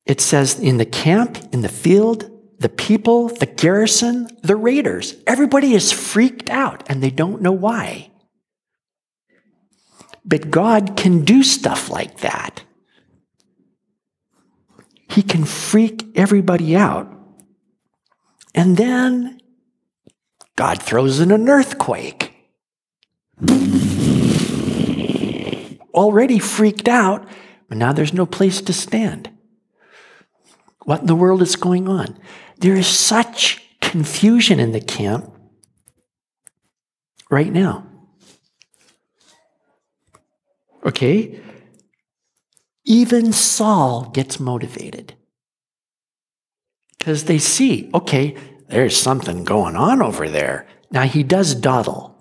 It 0.04 0.20
says 0.20 0.58
in 0.58 0.78
the 0.78 0.86
camp, 0.86 1.38
in 1.52 1.60
the 1.62 1.68
field, 1.68 2.30
the 2.58 2.68
people, 2.68 3.28
the 3.28 3.46
garrison, 3.46 4.28
the 4.42 4.56
raiders, 4.56 5.16
everybody 5.26 5.74
is 5.74 5.92
freaked 5.92 6.48
out 6.48 6.84
and 6.88 7.02
they 7.02 7.10
don't 7.10 7.42
know 7.42 7.52
why. 7.52 8.10
But 10.24 10.50
God 10.50 10.96
can 10.96 11.24
do 11.24 11.42
stuff 11.42 11.90
like 11.90 12.20
that. 12.20 12.62
He 15.08 15.22
can 15.22 15.44
freak 15.44 16.06
everybody 16.14 16.76
out. 16.76 17.12
And 18.54 18.76
then 18.76 19.40
God 20.56 20.82
throws 20.82 21.20
in 21.20 21.30
an 21.30 21.48
earthquake. 21.48 22.31
Already 25.94 26.38
freaked 26.38 26.88
out, 26.88 27.28
but 27.68 27.78
now 27.78 27.92
there's 27.92 28.14
no 28.14 28.26
place 28.26 28.60
to 28.62 28.72
stand. 28.72 29.30
What 30.84 31.02
in 31.02 31.06
the 31.06 31.14
world 31.14 31.42
is 31.42 31.56
going 31.56 31.88
on? 31.88 32.18
There 32.58 32.76
is 32.76 32.86
such 32.86 33.62
confusion 33.80 34.58
in 34.58 34.72
the 34.72 34.80
camp 34.80 35.32
right 37.30 37.52
now. 37.52 37.86
Okay? 40.84 41.40
Even 42.84 43.32
Saul 43.32 44.10
gets 44.10 44.40
motivated 44.40 45.14
because 46.98 47.24
they 47.24 47.38
see, 47.38 47.90
okay, 47.94 48.36
there's 48.68 48.96
something 48.96 49.44
going 49.44 49.76
on 49.76 50.02
over 50.02 50.28
there. 50.28 50.66
Now 50.90 51.02
he 51.02 51.22
does 51.22 51.54
dawdle 51.54 52.11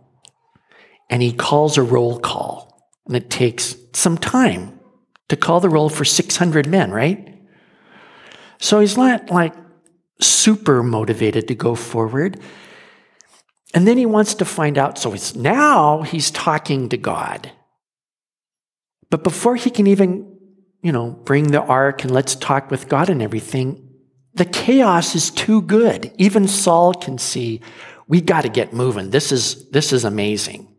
and 1.12 1.22
he 1.22 1.34
calls 1.34 1.78
a 1.78 1.84
roll 1.84 2.20
call, 2.20 2.90
and 3.06 3.16
it 3.16 3.30
takes 3.30 3.76
some 3.94 4.18
time 4.18 4.80
to 5.28 5.36
call 5.36 5.60
the 5.60 5.70
roll 5.70 5.90
for 5.90 6.06
600 6.06 6.66
men, 6.66 6.92
right? 6.92 7.38
So 8.60 8.80
he's 8.80 8.98
not 8.98 9.30
like 9.30 9.54
super 10.22 10.82
motivated 10.82 11.48
to 11.50 11.56
go 11.56 11.76
forward. 11.76 12.40
And 13.74 13.88
then 13.88 13.98
he 13.98 14.06
wants 14.06 14.36
to 14.36 14.46
find 14.46 14.78
out. 14.78 14.98
So 14.98 15.14
it's 15.14 15.36
now 15.36 16.02
he's 16.04 16.32
talking 16.32 16.90
to 16.90 16.98
God. 16.98 17.52
But 19.10 19.24
before 19.24 19.56
he 19.56 19.70
can 19.70 19.88
even, 19.88 20.38
you 20.82 20.92
know, 20.92 21.12
bring 21.12 21.52
the 21.52 21.62
ark 21.62 22.04
and 22.04 22.12
let's 22.12 22.36
talk 22.36 22.72
with 22.72 22.88
God 22.88 23.10
and 23.10 23.22
everything, 23.22 23.90
the 24.34 24.46
chaos 24.46 25.16
is 25.16 25.32
too 25.32 25.62
good. 25.62 26.14
Even 26.18 26.48
Saul 26.48 26.94
can 26.94 27.18
see 27.18 27.62
we 28.08 28.22
got 28.22 28.42
to 28.42 28.50
get 28.50 28.74
moving. 28.74 29.10
This 29.10 29.32
is 29.32 29.70
this 29.72 29.92
is 29.92 30.06
amazing. 30.06 30.71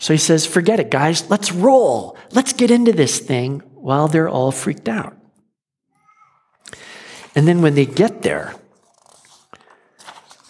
So 0.00 0.12
he 0.12 0.18
says, 0.18 0.46
"Forget 0.46 0.80
it, 0.80 0.90
guys. 0.90 1.30
Let's 1.30 1.52
roll. 1.52 2.18
Let's 2.32 2.52
get 2.52 2.72
into 2.72 2.92
this 2.92 3.20
thing." 3.20 3.62
While 3.80 4.08
they're 4.08 4.28
all 4.28 4.52
freaked 4.52 4.88
out. 4.88 5.16
And 7.34 7.48
then 7.48 7.62
when 7.62 7.74
they 7.74 7.86
get 7.86 8.22
there, 8.22 8.54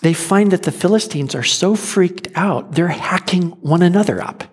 they 0.01 0.15
find 0.15 0.51
that 0.51 0.65
the 0.65 0.73
Philistines 0.73 1.35
are 1.35 1.45
so 1.45 1.77
freaked 1.77 2.29
out, 2.35 2.73
they're 2.73 2.89
hacking 2.89 3.51
one 3.61 3.83
another 3.83 4.21
up. 4.23 4.45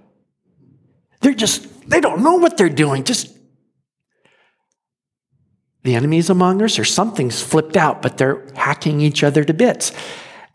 They're 1.21 1.33
just, 1.33 1.89
they 1.89 2.01
don't 2.01 2.21
know 2.21 2.36
what 2.36 2.57
they're 2.57 2.69
doing. 2.69 3.03
Just 3.03 3.36
the 5.83 5.95
enemy's 5.95 6.29
among 6.29 6.62
us 6.62 6.77
or 6.77 6.83
something's 6.83 7.41
flipped 7.41 7.77
out, 7.77 8.01
but 8.01 8.17
they're 8.17 8.45
hacking 8.55 9.01
each 9.01 9.23
other 9.23 9.43
to 9.43 9.53
bits. 9.53 9.91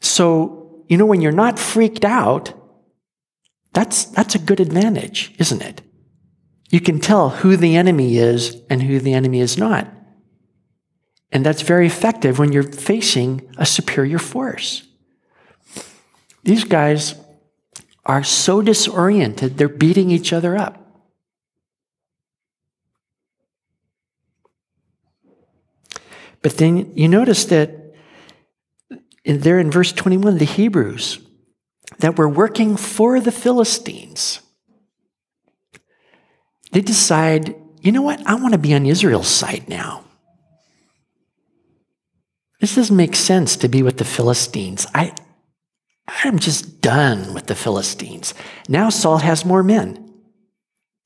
So, 0.00 0.84
you 0.88 0.96
know, 0.96 1.06
when 1.06 1.20
you're 1.20 1.32
not 1.32 1.58
freaked 1.58 2.04
out, 2.04 2.54
that's, 3.72 4.04
that's 4.04 4.34
a 4.34 4.38
good 4.38 4.60
advantage, 4.60 5.34
isn't 5.38 5.62
it? 5.62 5.82
You 6.70 6.80
can 6.80 7.00
tell 7.00 7.30
who 7.30 7.56
the 7.56 7.76
enemy 7.76 8.16
is 8.16 8.62
and 8.70 8.82
who 8.82 8.98
the 8.98 9.14
enemy 9.14 9.40
is 9.40 9.58
not. 9.58 9.88
And 11.30 11.44
that's 11.44 11.62
very 11.62 11.86
effective 11.86 12.38
when 12.38 12.52
you're 12.52 12.62
facing 12.62 13.50
a 13.56 13.64
superior 13.64 14.18
force. 14.18 14.82
These 16.44 16.64
guys 16.64 17.14
are 18.04 18.24
so 18.24 18.62
disoriented, 18.62 19.56
they're 19.56 19.68
beating 19.68 20.10
each 20.10 20.32
other 20.32 20.56
up. 20.56 20.78
But 26.42 26.56
then 26.56 26.92
you 26.96 27.08
notice 27.08 27.44
that 27.46 27.94
in, 29.24 29.40
there 29.40 29.60
in 29.60 29.70
verse 29.70 29.92
21, 29.92 30.38
the 30.38 30.44
Hebrews 30.44 31.20
that 32.02 32.18
were 32.18 32.28
working 32.28 32.76
for 32.76 33.20
the 33.20 33.30
Philistines, 33.30 34.40
they 36.72 36.80
decide, 36.80 37.54
you 37.80 37.92
know 37.92 38.02
what, 38.02 38.20
I 38.26 38.34
want 38.34 38.54
to 38.54 38.58
be 38.58 38.74
on 38.74 38.84
Israel's 38.86 39.28
side 39.28 39.68
now. 39.68 40.04
This 42.60 42.74
doesn't 42.74 42.96
make 42.96 43.14
sense 43.14 43.56
to 43.56 43.68
be 43.68 43.84
with 43.84 43.98
the 43.98 44.04
Philistines. 44.04 44.84
I, 44.92 45.14
I'm 46.24 46.40
just 46.40 46.80
done 46.80 47.34
with 47.34 47.46
the 47.46 47.54
Philistines. 47.54 48.34
Now 48.68 48.88
Saul 48.88 49.18
has 49.18 49.44
more 49.44 49.62
men, 49.62 50.12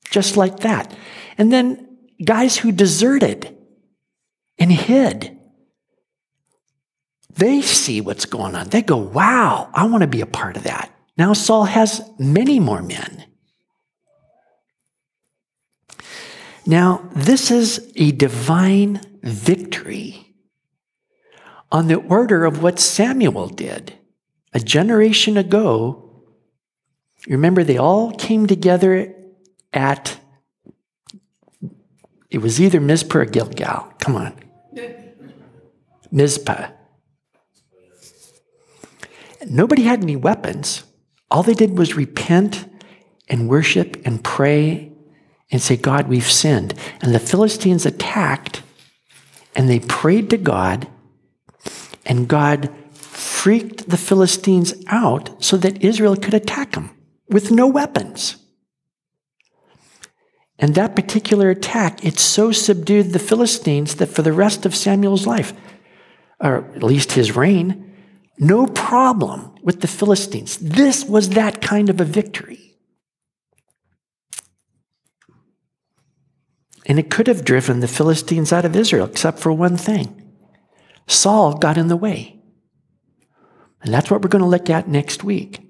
just 0.09 0.35
like 0.35 0.61
that. 0.61 0.95
And 1.37 1.53
then 1.53 1.97
guys 2.23 2.57
who 2.57 2.71
deserted 2.71 3.55
and 4.57 4.71
hid, 4.71 5.36
they 7.37 7.61
see 7.61 8.01
what's 8.01 8.25
going 8.25 8.55
on. 8.55 8.69
They 8.69 8.81
go, 8.81 8.97
wow, 8.97 9.69
I 9.73 9.85
want 9.87 10.01
to 10.01 10.07
be 10.07 10.21
a 10.21 10.25
part 10.25 10.57
of 10.57 10.63
that. 10.63 10.91
Now 11.17 11.33
Saul 11.33 11.65
has 11.65 12.01
many 12.19 12.59
more 12.59 12.81
men. 12.81 13.25
Now, 16.65 17.09
this 17.15 17.49
is 17.49 17.93
a 17.95 18.11
divine 18.11 18.99
victory 19.23 20.35
on 21.71 21.87
the 21.87 21.95
order 21.95 22.43
of 22.43 22.61
what 22.61 22.77
Samuel 22.77 23.47
did 23.47 23.93
a 24.53 24.59
generation 24.59 25.37
ago. 25.37 26.25
Remember, 27.25 27.63
they 27.63 27.77
all 27.77 28.11
came 28.11 28.47
together 28.47 29.15
at, 29.71 30.19
it 32.29 32.39
was 32.39 32.59
either 32.59 32.81
Mizpah 32.81 33.19
or 33.19 33.25
Gilgal. 33.25 33.93
Come 33.99 34.17
on. 34.17 34.33
Mizpah. 36.11 36.71
Nobody 39.49 39.83
had 39.83 40.01
any 40.01 40.15
weapons. 40.15 40.83
All 41.29 41.43
they 41.43 41.53
did 41.53 41.77
was 41.77 41.95
repent 41.95 42.67
and 43.27 43.49
worship 43.49 44.01
and 44.05 44.23
pray 44.23 44.91
and 45.51 45.61
say, 45.61 45.77
God, 45.77 46.07
we've 46.07 46.29
sinned. 46.29 46.73
And 47.01 47.13
the 47.13 47.19
Philistines 47.19 47.85
attacked 47.85 48.61
and 49.55 49.69
they 49.69 49.79
prayed 49.79 50.29
to 50.29 50.37
God 50.37 50.87
and 52.05 52.27
God 52.27 52.73
freaked 52.93 53.89
the 53.89 53.97
Philistines 53.97 54.73
out 54.87 55.43
so 55.43 55.57
that 55.57 55.83
Israel 55.83 56.15
could 56.15 56.33
attack 56.33 56.71
them 56.73 56.91
with 57.29 57.51
no 57.51 57.67
weapons. 57.67 58.37
And 60.59 60.73
that 60.75 60.95
particular 60.95 61.49
attack, 61.49 62.03
it 62.03 62.17
so 62.17 62.51
subdued 62.51 63.13
the 63.13 63.19
Philistines 63.19 63.95
that 63.95 64.07
for 64.07 64.21
the 64.21 64.33
rest 64.33 64.65
of 64.65 64.75
Samuel's 64.75 65.27
life, 65.27 65.53
or 66.39 66.65
at 66.75 66.83
least 66.83 67.11
his 67.11 67.35
reign, 67.35 67.86
no 68.39 68.67
problem 68.67 69.55
with 69.63 69.81
the 69.81 69.87
Philistines. 69.87 70.57
This 70.57 71.05
was 71.05 71.29
that 71.29 71.61
kind 71.61 71.89
of 71.89 71.99
a 71.99 72.05
victory. 72.05 72.75
And 76.85 76.99
it 76.99 77.09
could 77.09 77.27
have 77.27 77.43
driven 77.43 77.81
the 77.81 77.87
Philistines 77.87 78.53
out 78.53 78.63
of 78.63 78.75
Israel, 78.75 79.07
except 79.07 79.39
for 79.39 79.51
one 79.51 79.75
thing 79.75 80.23
Saul 81.07 81.53
got 81.53 81.77
in 81.77 81.87
the 81.87 81.97
way. 81.97 82.39
And 83.81 83.93
that's 83.93 84.09
what 84.09 84.21
we're 84.21 84.29
going 84.29 84.43
to 84.43 84.49
look 84.49 84.69
at 84.69 84.87
next 84.87 85.23
week. 85.23 85.61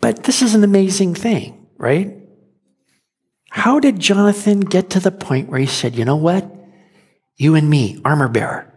But 0.00 0.24
this 0.24 0.42
is 0.42 0.54
an 0.54 0.64
amazing 0.64 1.14
thing, 1.14 1.66
right? 1.76 2.16
How 3.50 3.80
did 3.80 3.98
Jonathan 3.98 4.60
get 4.60 4.90
to 4.90 5.00
the 5.00 5.10
point 5.10 5.48
where 5.48 5.60
he 5.60 5.66
said, 5.66 5.96
you 5.96 6.04
know 6.04 6.16
what? 6.16 6.50
You 7.36 7.54
and 7.54 7.68
me, 7.68 8.00
armor 8.04 8.28
bearer, 8.28 8.72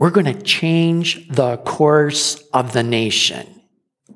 we're 0.00 0.10
going 0.10 0.24
to 0.24 0.42
change 0.42 1.28
the 1.28 1.58
course 1.58 2.42
of 2.54 2.72
the 2.72 2.82
nation. 2.82 3.46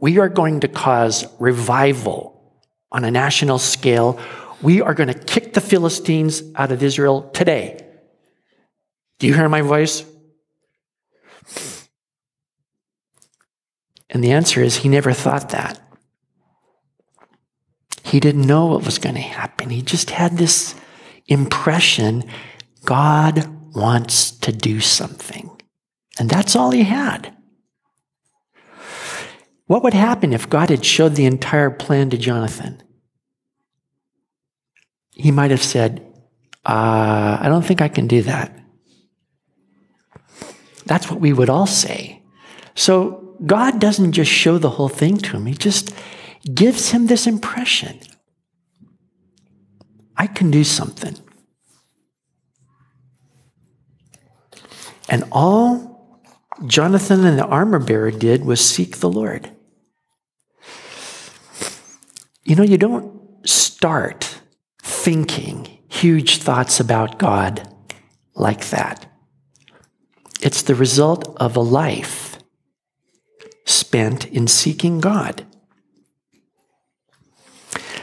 We 0.01 0.19
are 0.19 0.31
going 0.31 0.61
to 0.61 0.69
cause 0.69 1.27
revival 1.39 2.59
on 2.91 3.05
a 3.05 3.11
national 3.11 3.59
scale. 3.59 4.19
We 4.63 4.81
are 4.81 4.95
going 4.95 5.13
to 5.13 5.19
kick 5.19 5.53
the 5.53 5.61
Philistines 5.61 6.43
out 6.57 6.73
of 6.73 6.83
Israel 6.83 7.29
today. 7.35 7.87
Do 9.19 9.27
you 9.27 9.35
hear 9.35 9.49
my 9.51 9.61
voice? 9.61 10.05
And 14.09 14.25
the 14.25 14.33
answer 14.33 14.63
is 14.63 14.77
he 14.77 14.89
never 14.89 15.13
thought 15.13 15.51
that. 15.51 15.81
He 18.03 18.21
didn't 18.21 18.47
know 18.47 18.67
what 18.67 18.87
was 18.87 18.99
going 18.99 19.17
to 19.17 19.21
happen. 19.21 19.69
He 19.69 19.83
just 19.83 20.11
had 20.11 20.39
this 20.39 20.75
impression 21.27 22.25
God 22.87 23.75
wants 23.75 24.31
to 24.31 24.51
do 24.51 24.81
something. 24.81 25.51
And 26.19 26.31
that's 26.31 26.55
all 26.55 26.71
he 26.71 26.85
had. 26.85 27.35
What 29.67 29.83
would 29.83 29.95
happen 29.95 30.33
if 30.33 30.51
God 30.51 30.71
had 30.71 30.85
showed 30.85 31.15
the 31.15 31.25
entire 31.25 31.71
plan 31.71 32.11
to 32.11 32.19
Jonathan? 32.19 32.83
He 35.11 35.31
might 35.31 35.51
have 35.51 35.63
said, 35.63 36.05
uh, 36.67 37.39
I 37.41 37.47
don't 37.49 37.65
think 37.65 37.81
I 37.81 37.89
can 37.89 38.07
do 38.07 38.23
that. 38.23 38.59
That's 40.87 41.11
what 41.11 41.21
we 41.21 41.33
would 41.33 41.49
all 41.49 41.67
say. 41.67 42.23
So 42.75 43.37
God 43.47 43.81
doesn't 43.81 44.13
just 44.13 44.31
show 44.31 44.59
the 44.59 44.71
whole 44.71 44.89
thing 44.89 45.17
to 45.19 45.37
him, 45.37 45.47
He 45.47 45.55
just 45.55 45.95
gives 46.53 46.91
him 46.91 47.07
this 47.07 47.27
impression 47.27 48.01
I 50.17 50.27
can 50.27 50.51
do 50.51 50.63
something. 50.63 51.17
And 55.09 55.25
all 55.33 55.94
Jonathan 56.67 57.25
and 57.25 57.39
the 57.39 57.47
armor 57.47 57.79
bearer 57.79 58.11
did 58.11 58.45
was 58.45 58.65
seek 58.65 58.99
the 58.99 59.11
Lord. 59.11 59.51
You 62.45 62.57
know, 62.57 62.63
you 62.63 62.79
don't 62.79 63.21
start 63.49 64.41
thinking 64.83 65.79
huge 65.89 66.39
thoughts 66.39 66.81
about 66.81 67.19
God 67.19 67.69
like 68.35 68.69
that. 68.69 69.07
It's 70.41 70.63
the 70.63 70.75
result 70.75 71.37
of 71.39 71.57
a 71.57 71.61
life 71.61 72.39
spent 73.65 74.27
in 74.27 74.47
seeking 74.47 75.01
God. 75.01 75.47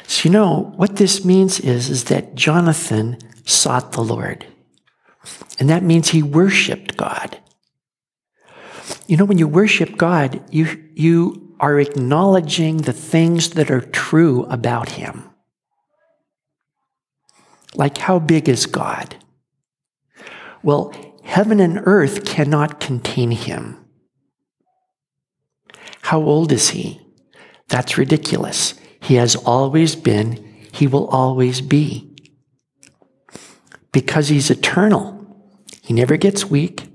So, 0.07 0.27
you 0.27 0.31
know, 0.31 0.73
what 0.75 0.95
this 0.95 1.23
means 1.23 1.59
is, 1.59 1.89
is 1.89 2.05
that 2.05 2.35
Jonathan 2.35 3.17
sought 3.45 3.91
the 3.91 4.01
Lord. 4.01 4.45
And 5.59 5.69
that 5.69 5.83
means 5.83 6.09
he 6.09 6.23
worshiped 6.23 6.97
God. 6.97 7.39
You 9.11 9.17
know, 9.17 9.25
when 9.25 9.37
you 9.37 9.47
worship 9.49 9.97
God, 9.97 10.41
you, 10.51 10.89
you 10.95 11.53
are 11.59 11.81
acknowledging 11.81 12.77
the 12.77 12.93
things 12.93 13.49
that 13.49 13.69
are 13.69 13.81
true 13.81 14.45
about 14.45 14.91
him. 14.91 15.29
Like, 17.75 17.97
how 17.97 18.19
big 18.19 18.47
is 18.47 18.65
God? 18.65 19.17
Well, 20.63 20.93
heaven 21.25 21.59
and 21.59 21.81
earth 21.83 22.23
cannot 22.23 22.79
contain 22.79 23.31
him. 23.31 23.83
How 26.03 26.21
old 26.21 26.53
is 26.53 26.69
he? 26.69 27.01
That's 27.67 27.97
ridiculous. 27.97 28.75
He 29.01 29.15
has 29.15 29.35
always 29.35 29.93
been, 29.93 30.41
he 30.71 30.87
will 30.87 31.07
always 31.07 31.59
be. 31.59 32.15
Because 33.91 34.29
he's 34.29 34.49
eternal. 34.49 35.45
He 35.81 35.93
never 35.93 36.15
gets 36.15 36.45
weak, 36.45 36.87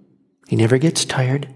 he 0.49 0.57
never 0.57 0.79
gets 0.79 1.05
tired. 1.05 1.53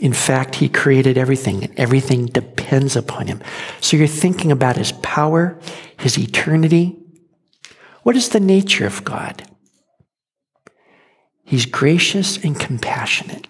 In 0.00 0.12
fact, 0.12 0.56
he 0.56 0.68
created 0.68 1.16
everything, 1.16 1.64
and 1.64 1.78
everything 1.78 2.26
depends 2.26 2.96
upon 2.96 3.28
him. 3.28 3.40
So 3.80 3.96
you're 3.96 4.06
thinking 4.06 4.50
about 4.50 4.76
his 4.76 4.92
power, 4.92 5.58
his 5.96 6.18
eternity. 6.18 6.96
What 8.02 8.16
is 8.16 8.30
the 8.30 8.40
nature 8.40 8.86
of 8.86 9.04
God? 9.04 9.44
He's 11.44 11.66
gracious 11.66 12.42
and 12.42 12.58
compassionate. 12.58 13.46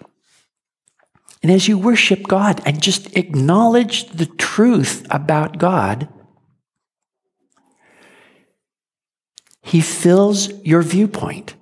And 1.41 1.51
as 1.51 1.67
you 1.67 1.77
worship 1.77 2.23
God 2.23 2.61
and 2.65 2.81
just 2.81 3.15
acknowledge 3.15 4.09
the 4.09 4.25
truth 4.25 5.05
about 5.09 5.57
God, 5.57 6.07
He 9.61 9.81
fills 9.81 10.51
your 10.63 10.81
viewpoint. 10.81 11.55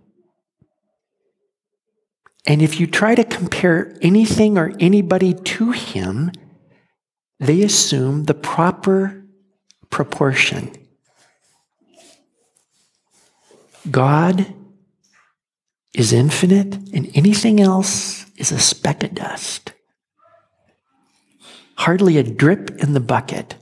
And 2.46 2.62
if 2.62 2.80
you 2.80 2.88
try 2.88 3.16
to 3.16 3.24
compare 3.24 3.96
anything 4.02 4.58
or 4.58 4.74
anybody 4.80 5.34
to 5.34 5.72
Him, 5.72 6.32
they 7.40 7.64
assume 7.64 8.26
the 8.26 8.34
proper 8.34 9.24
proportion. 9.90 10.72
God 13.90 14.54
is 15.94 16.12
infinite, 16.12 16.76
and 16.94 17.12
anything 17.14 17.60
else 17.60 18.26
is 18.38 18.52
a 18.52 18.60
speck 18.60 19.04
of 19.04 19.14
dust. 19.14 19.74
Hardly 21.76 22.18
a 22.18 22.24
drip 22.24 22.72
in 22.80 22.94
the 22.94 23.00
bucket, 23.00 23.56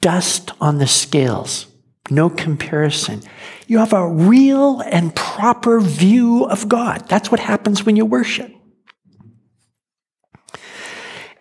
dust 0.00 0.50
on 0.60 0.78
the 0.78 0.86
scales, 0.86 1.66
no 2.10 2.30
comparison. 2.30 3.22
You 3.66 3.78
have 3.78 3.92
a 3.92 4.08
real 4.08 4.80
and 4.80 5.14
proper 5.14 5.80
view 5.80 6.44
of 6.44 6.68
God. 6.68 7.08
That's 7.08 7.30
what 7.30 7.40
happens 7.40 7.84
when 7.84 7.96
you 7.96 8.04
worship. 8.04 8.52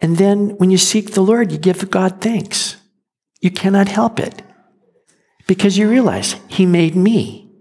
And 0.01 0.17
then 0.17 0.51
when 0.57 0.71
you 0.71 0.77
seek 0.77 1.11
the 1.11 1.21
Lord, 1.21 1.51
you 1.51 1.57
give 1.57 1.89
God 1.89 2.21
thanks. 2.21 2.77
You 3.41 3.51
cannot 3.51 3.87
help 3.87 4.19
it 4.19 4.41
because 5.47 5.77
you 5.77 5.89
realize 5.89 6.35
He 6.47 6.65
made 6.65 6.95
me 6.95 7.51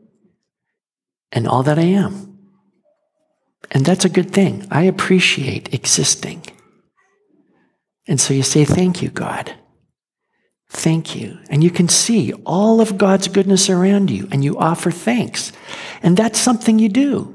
and 1.32 1.46
all 1.46 1.62
that 1.64 1.78
I 1.78 1.82
am. 1.82 2.38
And 3.70 3.84
that's 3.84 4.04
a 4.04 4.08
good 4.08 4.30
thing. 4.30 4.66
I 4.70 4.82
appreciate 4.82 5.74
existing. 5.74 6.42
And 8.06 8.20
so 8.20 8.32
you 8.32 8.42
say, 8.42 8.64
Thank 8.64 9.02
you, 9.02 9.10
God. 9.10 9.54
Thank 10.70 11.16
you. 11.16 11.38
And 11.48 11.64
you 11.64 11.70
can 11.70 11.88
see 11.88 12.32
all 12.44 12.80
of 12.80 12.98
God's 12.98 13.28
goodness 13.28 13.70
around 13.70 14.10
you 14.10 14.28
and 14.30 14.44
you 14.44 14.58
offer 14.58 14.90
thanks. 14.90 15.52
And 16.02 16.16
that's 16.16 16.38
something 16.38 16.78
you 16.78 16.88
do. 16.88 17.34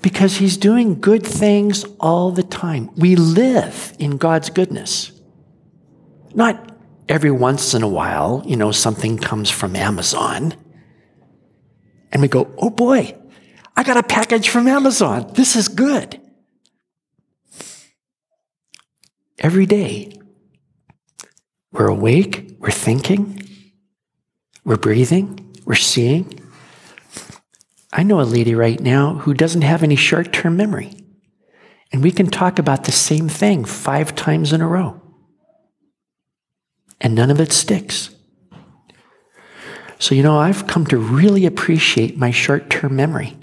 Because 0.00 0.36
He's 0.36 0.56
doing 0.56 1.00
good 1.00 1.24
things 1.24 1.84
all 2.00 2.32
the 2.32 2.42
time. 2.42 2.90
We 2.96 3.14
live 3.14 3.94
in 4.00 4.16
God's 4.16 4.50
goodness. 4.50 5.12
Not 6.34 6.76
every 7.08 7.30
once 7.30 7.74
in 7.74 7.82
a 7.82 7.88
while, 7.88 8.42
you 8.44 8.56
know, 8.56 8.72
something 8.72 9.18
comes 9.18 9.48
from 9.48 9.76
Amazon 9.76 10.54
and 12.10 12.20
we 12.20 12.28
go, 12.28 12.52
oh 12.58 12.70
boy, 12.70 13.16
I 13.76 13.82
got 13.84 13.96
a 13.96 14.02
package 14.02 14.50
from 14.50 14.68
Amazon. 14.68 15.30
This 15.34 15.56
is 15.56 15.68
good. 15.68 16.20
Every 19.38 19.66
day, 19.66 20.12
we're 21.72 21.88
awake, 21.88 22.54
we're 22.58 22.70
thinking, 22.70 23.42
we're 24.64 24.76
breathing, 24.76 25.54
we're 25.64 25.74
seeing. 25.74 26.38
I 27.92 28.02
know 28.02 28.20
a 28.20 28.22
lady 28.22 28.54
right 28.54 28.80
now 28.80 29.14
who 29.14 29.34
doesn't 29.34 29.62
have 29.62 29.82
any 29.82 29.96
short 29.96 30.32
term 30.32 30.56
memory. 30.56 30.92
And 31.92 32.02
we 32.02 32.10
can 32.10 32.28
talk 32.28 32.58
about 32.58 32.84
the 32.84 32.92
same 32.92 33.28
thing 33.28 33.64
five 33.64 34.14
times 34.14 34.52
in 34.52 34.62
a 34.62 34.68
row. 34.68 35.00
And 37.00 37.14
none 37.14 37.30
of 37.30 37.40
it 37.40 37.52
sticks. 37.52 38.14
So, 39.98 40.14
you 40.14 40.22
know, 40.22 40.38
I've 40.38 40.66
come 40.66 40.86
to 40.86 40.96
really 40.96 41.44
appreciate 41.44 42.16
my 42.16 42.30
short 42.30 42.70
term 42.70 42.96
memory. 42.96 43.36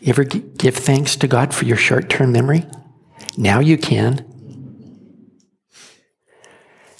You 0.00 0.08
ever 0.08 0.24
give 0.24 0.74
thanks 0.74 1.14
to 1.16 1.28
God 1.28 1.54
for 1.54 1.64
your 1.64 1.76
short 1.76 2.08
term 2.08 2.32
memory? 2.32 2.66
Now 3.36 3.60
you 3.60 3.78
can. 3.78 4.26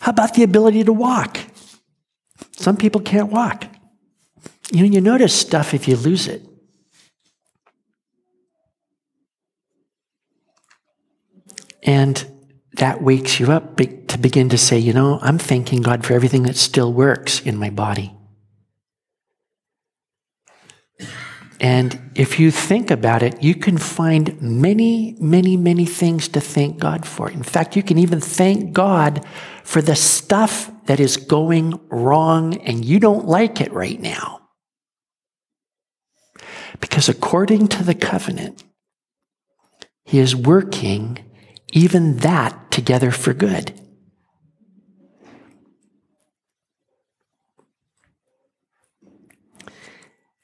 How 0.00 0.10
about 0.10 0.34
the 0.34 0.42
ability 0.42 0.84
to 0.84 0.92
walk? 0.92 1.38
Some 2.56 2.76
people 2.76 3.00
can't 3.00 3.30
walk. 3.30 3.66
You 4.70 4.82
know, 4.82 4.92
you 4.92 5.00
notice 5.00 5.34
stuff 5.34 5.74
if 5.74 5.86
you 5.86 5.96
lose 5.96 6.26
it. 6.26 6.42
And 11.82 12.24
that 12.74 13.02
wakes 13.02 13.38
you 13.38 13.52
up 13.52 13.76
to 13.76 14.18
begin 14.18 14.48
to 14.48 14.58
say, 14.58 14.78
you 14.78 14.92
know, 14.92 15.18
I'm 15.20 15.38
thanking 15.38 15.82
God 15.82 16.04
for 16.04 16.14
everything 16.14 16.44
that 16.44 16.56
still 16.56 16.92
works 16.92 17.40
in 17.40 17.56
my 17.56 17.70
body. 17.70 18.14
And 21.62 22.10
if 22.16 22.40
you 22.40 22.50
think 22.50 22.90
about 22.90 23.22
it, 23.22 23.40
you 23.40 23.54
can 23.54 23.78
find 23.78 24.42
many, 24.42 25.16
many, 25.20 25.56
many 25.56 25.86
things 25.86 26.26
to 26.30 26.40
thank 26.40 26.80
God 26.80 27.06
for. 27.06 27.30
In 27.30 27.44
fact, 27.44 27.76
you 27.76 27.84
can 27.84 27.98
even 27.98 28.20
thank 28.20 28.72
God 28.72 29.24
for 29.62 29.80
the 29.80 29.94
stuff 29.94 30.72
that 30.86 30.98
is 30.98 31.16
going 31.16 31.78
wrong 31.88 32.56
and 32.62 32.84
you 32.84 32.98
don't 32.98 33.26
like 33.26 33.60
it 33.60 33.72
right 33.72 34.00
now. 34.00 34.40
Because 36.80 37.08
according 37.08 37.68
to 37.68 37.84
the 37.84 37.94
covenant, 37.94 38.64
He 40.04 40.18
is 40.18 40.34
working 40.34 41.24
even 41.72 42.16
that 42.18 42.72
together 42.72 43.12
for 43.12 43.32
good. 43.32 43.72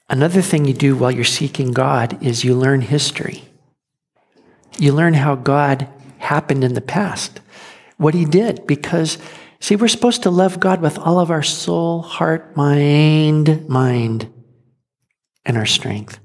Another 0.09 0.41
thing 0.41 0.65
you 0.65 0.73
do 0.73 0.95
while 0.95 1.11
you're 1.11 1.23
seeking 1.23 1.71
God 1.71 2.21
is 2.23 2.43
you 2.43 2.55
learn 2.55 2.81
history. 2.81 3.43
You 4.77 4.93
learn 4.93 5.13
how 5.13 5.35
God 5.35 5.87
happened 6.17 6.63
in 6.63 6.73
the 6.73 6.81
past, 6.81 7.41
what 7.97 8.13
he 8.13 8.25
did, 8.25 8.65
because, 8.65 9.17
see, 9.59 9.75
we're 9.75 9.87
supposed 9.87 10.23
to 10.23 10.31
love 10.31 10.59
God 10.59 10.81
with 10.81 10.97
all 10.97 11.19
of 11.19 11.29
our 11.29 11.43
soul, 11.43 12.01
heart, 12.01 12.55
mind, 12.57 13.69
mind, 13.69 14.31
and 15.45 15.57
our 15.57 15.65
strength. 15.65 16.19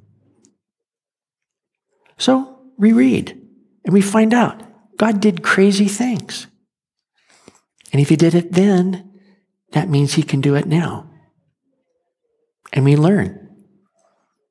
So 2.16 2.58
we 2.78 2.92
read 2.92 3.38
and 3.84 3.92
we 3.92 4.00
find 4.00 4.32
out 4.32 4.62
God 4.96 5.20
did 5.20 5.42
crazy 5.42 5.88
things. 5.88 6.46
And 7.92 8.00
if 8.00 8.08
he 8.08 8.16
did 8.16 8.34
it 8.34 8.52
then, 8.52 9.10
that 9.72 9.88
means 9.88 10.14
he 10.14 10.22
can 10.22 10.40
do 10.40 10.54
it 10.54 10.66
now. 10.66 11.10
And 12.72 12.84
we 12.84 12.96
learn. 12.96 13.43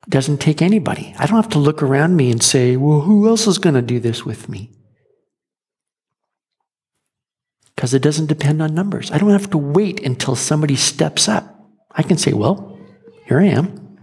Doesn't 0.09 0.39
take 0.39 0.61
anybody. 0.61 1.15
I 1.17 1.25
don't 1.25 1.37
have 1.37 1.49
to 1.49 1.59
look 1.59 1.81
around 1.81 2.15
me 2.15 2.29
and 2.29 2.43
say, 2.43 2.75
well, 2.75 3.01
who 3.01 3.27
else 3.27 3.47
is 3.47 3.57
going 3.57 3.75
to 3.75 3.81
do 3.81 3.99
this 3.99 4.25
with 4.25 4.49
me? 4.49 4.71
Because 7.75 7.93
it 7.93 8.01
doesn't 8.01 8.27
depend 8.27 8.61
on 8.61 8.75
numbers. 8.75 9.11
I 9.11 9.17
don't 9.17 9.31
have 9.31 9.49
to 9.51 9.57
wait 9.57 10.05
until 10.05 10.35
somebody 10.35 10.75
steps 10.75 11.27
up. 11.27 11.49
I 11.91 12.03
can 12.03 12.17
say, 12.17 12.33
well, 12.33 12.77
here 13.25 13.39
I 13.39 13.45
am. 13.45 13.97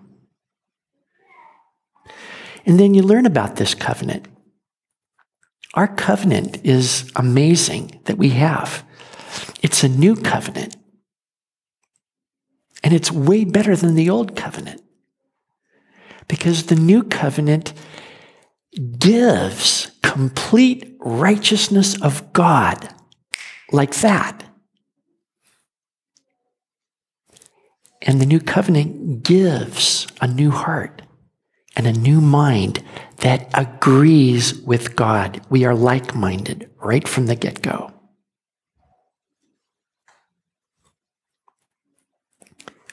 And 2.67 2.79
then 2.79 2.95
you 2.95 3.03
learn 3.03 3.27
about 3.27 3.57
this 3.57 3.75
covenant. 3.75 4.27
Our 5.75 5.89
covenant 5.89 6.65
is 6.65 7.11
amazing 7.15 8.01
that 8.05 8.19
we 8.19 8.31
have. 8.31 8.85
It's 9.63 9.85
a 9.85 9.89
new 9.89 10.17
covenant. 10.17 10.77
And 12.83 12.95
it's 12.95 13.13
way 13.13 13.45
better 13.45 13.77
than 13.77 13.95
the 13.95 14.11
old 14.11 14.35
covenant. 14.35 14.83
Because 16.31 16.67
the 16.67 16.77
new 16.77 17.03
covenant 17.03 17.73
gives 18.99 19.91
complete 20.01 20.97
righteousness 21.01 22.01
of 22.01 22.33
God 22.33 22.95
like 23.73 23.95
that. 23.97 24.45
And 28.03 28.21
the 28.21 28.27
new 28.27 28.39
covenant 28.39 29.25
gives 29.25 30.07
a 30.21 30.29
new 30.29 30.53
heart 30.53 31.03
and 31.75 31.89
a 31.89 31.93
new 31.93 32.21
mind 32.21 32.85
that 33.19 33.51
agrees 33.53 34.55
with 34.55 34.95
God. 34.95 35.45
We 35.51 35.65
are 35.65 35.75
like 35.75 36.15
minded 36.15 36.71
right 36.81 37.09
from 37.09 37.27
the 37.27 37.35
get 37.35 37.61
go. 37.61 37.93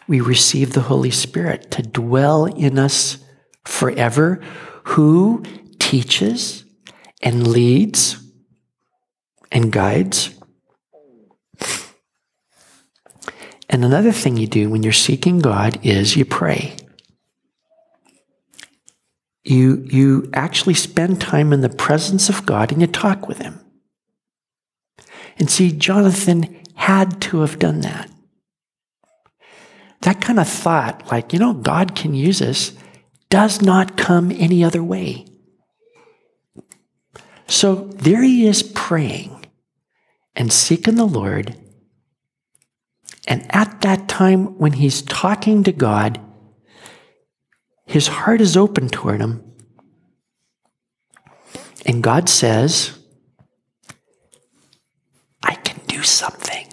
We 0.08 0.22
receive 0.22 0.74
the 0.74 0.82
Holy 0.82 1.12
Spirit 1.12 1.70
to 1.72 1.84
dwell 1.84 2.46
in 2.46 2.80
us 2.80 3.20
forever, 3.68 4.42
who 4.84 5.44
teaches 5.80 6.64
and 7.22 7.48
leads 7.48 8.18
and 9.52 9.72
guides. 9.72 10.34
And 13.70 13.84
another 13.84 14.12
thing 14.12 14.38
you 14.38 14.48
do 14.48 14.70
when 14.70 14.84
you're 14.84 14.94
seeking 14.94 15.40
God 15.40 15.80
is 15.86 16.16
you 16.16 16.26
pray 16.26 16.78
you, 19.50 19.86
you 19.90 20.30
actually 20.34 20.74
spend 20.74 21.22
time 21.22 21.54
in 21.54 21.62
the 21.62 21.70
presence 21.70 22.28
of 22.30 22.46
God 22.46 22.72
and 22.72 22.82
you 22.82 22.88
talk 22.88 23.28
with 23.28 23.40
Him. 23.40 23.60
And 25.40 25.50
see, 25.50 25.72
Jonathan 25.72 26.64
had 26.76 27.22
to 27.22 27.42
have 27.42 27.60
done 27.60 27.82
that. 27.82 28.10
That 30.02 30.22
kind 30.22 30.40
of 30.40 30.48
thought, 30.48 31.10
like, 31.12 31.34
you 31.34 31.40
know, 31.40 31.54
God 31.54 31.96
can 31.96 32.14
use 32.14 32.42
us, 32.42 32.74
does 33.30 33.62
not 33.62 33.98
come 33.98 34.32
any 34.32 34.64
other 34.64 34.84
way. 34.84 35.26
So 37.48 37.76
there 37.76 38.24
he 38.24 38.46
is 38.46 38.64
praying 38.64 39.46
and 40.36 40.52
seeking 40.52 40.96
the 40.96 41.06
Lord. 41.06 41.56
And 43.28 43.46
at 43.54 43.82
that 43.82 44.08
time, 44.08 44.58
when 44.58 44.74
he's 44.74 45.02
talking 45.02 45.64
to 45.64 45.72
God, 45.72 46.20
his 47.86 48.08
heart 48.08 48.42
is 48.42 48.56
open 48.56 48.90
toward 48.90 49.22
him. 49.22 49.44
And 51.86 52.04
God 52.04 52.28
says, 52.28 53.00
I 55.44 55.56
can 55.56 55.80
do 55.88 56.04
something. 56.04 56.68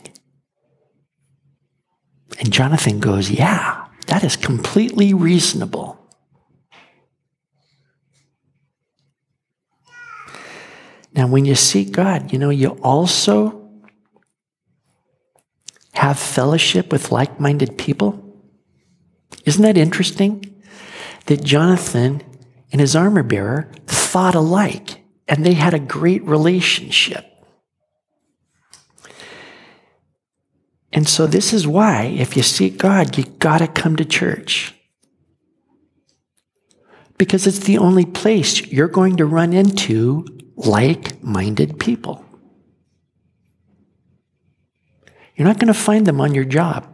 And 2.40 2.52
Jonathan 2.52 2.98
goes, 2.98 3.30
Yeah, 3.30 3.86
that 4.08 4.24
is 4.24 4.36
completely 4.36 5.14
reasonable. 5.14 6.03
Now, 11.14 11.26
when 11.26 11.44
you 11.44 11.54
seek 11.54 11.92
God, 11.92 12.32
you 12.32 12.38
know, 12.38 12.50
you 12.50 12.70
also 12.82 13.70
have 15.92 16.18
fellowship 16.18 16.90
with 16.90 17.12
like 17.12 17.38
minded 17.38 17.78
people. 17.78 18.20
Isn't 19.44 19.62
that 19.62 19.78
interesting? 19.78 20.54
that 21.26 21.42
Jonathan 21.42 22.22
and 22.72 22.80
his 22.80 22.96
armor 22.96 23.22
bearer 23.22 23.70
thought 23.86 24.34
alike 24.34 25.02
and 25.26 25.44
they 25.44 25.54
had 25.54 25.74
a 25.74 25.78
great 25.78 26.22
relationship. 26.24 27.24
And 30.92 31.08
so, 31.08 31.26
this 31.26 31.52
is 31.52 31.66
why, 31.66 32.04
if 32.04 32.36
you 32.36 32.44
seek 32.44 32.78
God, 32.78 33.18
you 33.18 33.24
got 33.24 33.58
to 33.58 33.66
come 33.66 33.96
to 33.96 34.04
church. 34.04 34.76
Because 37.18 37.48
it's 37.48 37.60
the 37.60 37.78
only 37.78 38.04
place 38.04 38.64
you're 38.68 38.86
going 38.86 39.16
to 39.16 39.26
run 39.26 39.52
into 39.52 40.24
like 40.56 41.22
minded 41.22 41.78
people. 41.78 42.24
You're 45.36 45.48
not 45.48 45.58
going 45.58 45.72
to 45.72 45.74
find 45.74 46.06
them 46.06 46.20
on 46.20 46.34
your 46.34 46.44
job, 46.44 46.86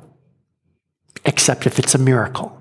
except 1.24 1.66
if 1.66 1.78
it's 1.78 1.94
a 1.94 1.98
miracle. 1.98 2.56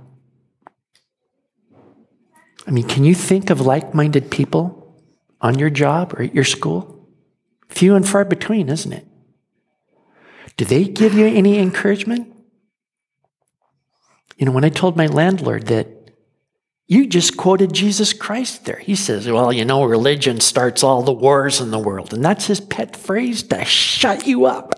I 2.68 2.72
mean, 2.72 2.88
can 2.88 3.04
you 3.04 3.16
think 3.16 3.50
of 3.50 3.62
like 3.62 3.94
minded 3.94 4.30
people 4.30 5.02
on 5.42 5.58
your 5.58 5.70
job 5.70 6.14
or 6.14 6.24
at 6.24 6.36
your 6.36 6.44
school? 6.44 7.08
Few 7.70 7.96
and 7.96 8.08
far 8.08 8.26
between, 8.26 8.70
isn't 8.70 8.92
it? 8.92 9.08
Do 10.58 10.66
they 10.66 10.84
give 10.84 11.14
you 11.14 11.26
any 11.26 11.58
encouragement? 11.60 12.36
You 14.38 14.46
know, 14.46 14.52
when 14.52 14.66
I 14.66 14.70
told 14.70 14.98
my 14.98 15.08
landlord 15.08 15.68
that 15.68 15.99
you 16.90 17.06
just 17.06 17.38
quoted 17.38 17.72
Jesus 17.72 18.14
Christ 18.14 18.66
there, 18.66 18.80
he 18.80 18.96
says, 18.96 19.28
Well, 19.28 19.54
you 19.54 19.64
know, 19.64 19.84
religion 19.84 20.42
starts 20.42 20.82
all 20.82 21.04
the 21.04 21.14
wars 21.14 21.62
in 21.62 21.70
the 21.70 21.78
world. 21.78 22.12
And 22.16 22.26
that's 22.26 22.48
his 22.48 22.60
pet 22.60 22.96
phrase 22.96 23.44
to 23.44 23.64
shut 23.64 24.26
you 24.26 24.46
up. 24.46 24.74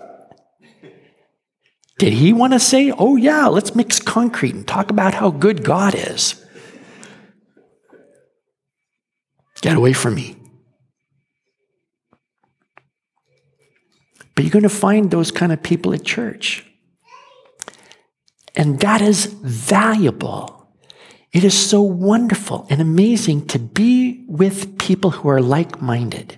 Did 1.98 2.12
he 2.12 2.34
want 2.34 2.52
to 2.52 2.60
say, 2.60 2.92
Oh, 2.92 3.16
yeah, 3.16 3.46
let's 3.46 3.74
mix 3.74 3.98
concrete 3.98 4.54
and 4.54 4.68
talk 4.68 4.90
about 4.90 5.14
how 5.14 5.30
good 5.30 5.64
God 5.64 5.94
is? 5.94 6.44
Get 9.62 9.74
away 9.74 9.94
from 9.94 10.14
me. 10.14 10.36
But 14.34 14.44
you're 14.44 14.52
going 14.52 14.64
to 14.64 14.68
find 14.68 15.10
those 15.10 15.30
kind 15.30 15.50
of 15.50 15.62
people 15.62 15.94
at 15.94 16.04
church. 16.04 16.66
And 18.54 18.80
that 18.80 19.00
is 19.00 19.24
valuable. 19.24 20.61
It 21.32 21.44
is 21.44 21.58
so 21.58 21.80
wonderful 21.80 22.66
and 22.68 22.80
amazing 22.80 23.46
to 23.48 23.58
be 23.58 24.24
with 24.28 24.78
people 24.78 25.10
who 25.10 25.28
are 25.30 25.40
like 25.40 25.80
minded. 25.80 26.36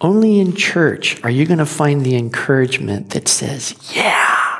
Only 0.00 0.40
in 0.40 0.56
church 0.56 1.22
are 1.22 1.30
you 1.30 1.46
going 1.46 1.58
to 1.58 1.66
find 1.66 2.02
the 2.02 2.16
encouragement 2.16 3.10
that 3.10 3.28
says, 3.28 3.76
Yeah, 3.94 4.58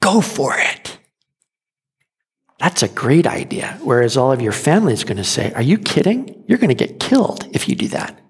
go 0.00 0.20
for 0.20 0.54
it. 0.58 0.98
That's 2.58 2.82
a 2.82 2.88
great 2.88 3.26
idea. 3.26 3.78
Whereas 3.82 4.16
all 4.16 4.32
of 4.32 4.42
your 4.42 4.52
family 4.52 4.92
is 4.92 5.04
going 5.04 5.16
to 5.18 5.24
say, 5.24 5.52
Are 5.52 5.62
you 5.62 5.78
kidding? 5.78 6.44
You're 6.48 6.58
going 6.58 6.76
to 6.76 6.86
get 6.86 6.98
killed 6.98 7.46
if 7.52 7.68
you 7.68 7.76
do 7.76 7.88
that. 7.88 8.20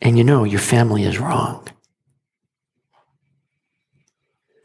And 0.00 0.16
you 0.16 0.24
know 0.24 0.44
your 0.44 0.60
family 0.60 1.04
is 1.04 1.18
wrong. 1.18 1.68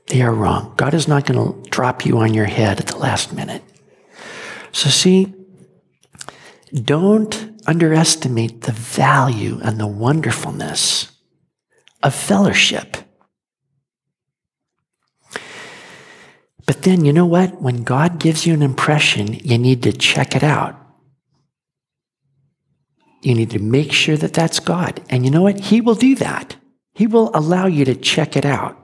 They 0.07 0.21
are 0.21 0.33
wrong. 0.33 0.73
God 0.77 0.93
is 0.93 1.07
not 1.07 1.25
going 1.25 1.63
to 1.63 1.69
drop 1.69 2.05
you 2.05 2.17
on 2.19 2.33
your 2.33 2.45
head 2.45 2.79
at 2.79 2.87
the 2.87 2.97
last 2.97 3.33
minute. 3.33 3.61
So, 4.71 4.89
see, 4.89 5.33
don't 6.73 7.61
underestimate 7.65 8.61
the 8.61 8.71
value 8.71 9.59
and 9.61 9.79
the 9.79 9.87
wonderfulness 9.87 11.11
of 12.01 12.15
fellowship. 12.15 12.97
But 16.65 16.83
then, 16.83 17.05
you 17.05 17.13
know 17.13 17.25
what? 17.25 17.61
When 17.61 17.83
God 17.83 18.19
gives 18.19 18.45
you 18.45 18.53
an 18.53 18.61
impression, 18.61 19.33
you 19.33 19.57
need 19.57 19.83
to 19.83 19.93
check 19.93 20.35
it 20.35 20.43
out. 20.43 20.75
You 23.21 23.35
need 23.35 23.49
to 23.51 23.59
make 23.59 23.91
sure 23.91 24.15
that 24.17 24.33
that's 24.33 24.59
God. 24.59 25.01
And 25.09 25.25
you 25.25 25.31
know 25.31 25.41
what? 25.41 25.59
He 25.59 25.81
will 25.81 25.95
do 25.95 26.15
that. 26.15 26.55
He 26.93 27.07
will 27.07 27.31
allow 27.33 27.65
you 27.65 27.83
to 27.85 27.95
check 27.95 28.35
it 28.37 28.45
out. 28.45 28.77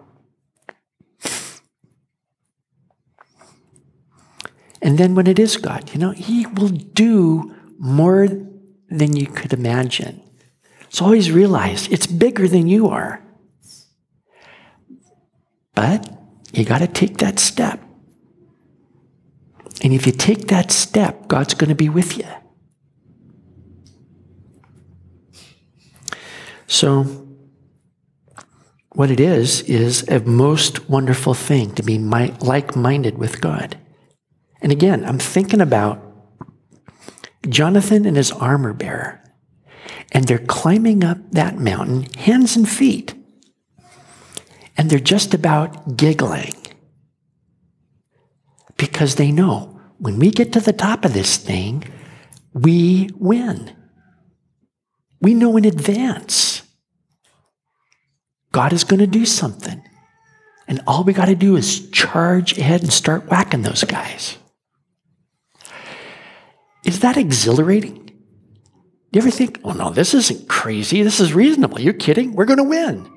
And 4.84 4.98
then 4.98 5.16
when 5.16 5.28
it 5.28 5.40
is 5.40 5.56
God, 5.56 5.92
you 5.94 6.00
know, 6.00 6.12
He 6.12 6.46
will 6.46 6.68
do 6.68 7.56
more 7.80 8.28
than 8.90 9.16
you 9.16 9.28
could 9.28 9.54
imagine. 9.54 10.22
So 10.90 11.06
always 11.06 11.32
realize 11.32 11.88
it's 11.88 12.06
bigger 12.06 12.50
than 12.50 12.68
you 12.68 12.90
are. 12.90 13.24
But 15.74 16.14
you 16.52 16.66
got 16.66 16.80
to 16.80 16.88
take 16.88 17.18
that 17.18 17.40
step. 17.40 17.80
And 19.82 19.94
if 19.94 20.06
you 20.06 20.12
take 20.12 20.48
that 20.50 20.70
step, 20.70 21.28
God's 21.30 21.54
going 21.54 21.70
to 21.70 21.76
be 21.76 21.90
with 21.90 22.18
you. 22.18 22.28
So, 26.68 27.26
what 28.92 29.10
it 29.10 29.20
is, 29.20 29.62
is 29.62 30.08
a 30.10 30.20
most 30.20 30.90
wonderful 30.90 31.34
thing 31.34 31.74
to 31.76 31.84
be 31.84 31.98
like 31.98 32.76
minded 32.76 33.18
with 33.18 33.42
God. 33.42 33.78
And 34.64 34.72
again, 34.72 35.06
I'm 35.06 35.20
thinking 35.20 35.62
about 35.62 36.02
Jonathan 37.48 38.06
and 38.06 38.16
his 38.18 38.32
armor 38.32 38.74
bearer, 38.74 39.22
and 40.14 40.26
they're 40.26 40.40
climbing 40.40 41.04
up 41.04 41.18
that 41.32 41.60
mountain, 41.60 42.04
hands 42.14 42.56
and 42.56 42.68
feet, 42.68 43.14
and 44.78 44.90
they're 44.90 45.00
just 45.00 45.34
about 45.34 45.98
giggling 45.98 46.56
because 48.78 49.16
they 49.16 49.32
know 49.32 49.80
when 49.98 50.18
we 50.18 50.32
get 50.32 50.54
to 50.54 50.60
the 50.60 50.74
top 50.74 51.06
of 51.06 51.14
this 51.14 51.38
thing, 51.38 51.84
we 52.54 53.10
win. 53.16 53.76
We 55.22 55.34
know 55.34 55.56
in 55.58 55.66
advance 55.66 56.64
God 58.52 58.72
is 58.72 58.84
going 58.84 59.00
to 59.00 59.08
do 59.08 59.26
something. 59.26 59.82
And 60.68 60.82
all 60.88 61.04
we 61.04 61.12
got 61.12 61.26
to 61.26 61.36
do 61.36 61.56
is 61.58 61.90
charge 61.90 62.58
ahead 62.58 62.82
and 62.82 62.94
start 62.94 63.30
whacking 63.30 63.64
those 63.64 63.84
guys. 63.84 64.38
Is 66.86 67.00
that 67.00 67.18
exhilarating? 67.18 68.10
You 69.12 69.22
ever 69.22 69.32
think, 69.32 69.60
oh 69.64 69.74
no, 69.74 69.92
this 69.92 70.14
isn't 70.14 70.50
crazy. 70.50 71.04
This 71.04 71.20
is 71.20 71.34
reasonable. 71.34 71.80
You're 71.80 71.94
kidding. 71.94 72.34
We're 72.34 72.46
going 72.46 72.58
to 72.58 72.64
win. 72.64 73.10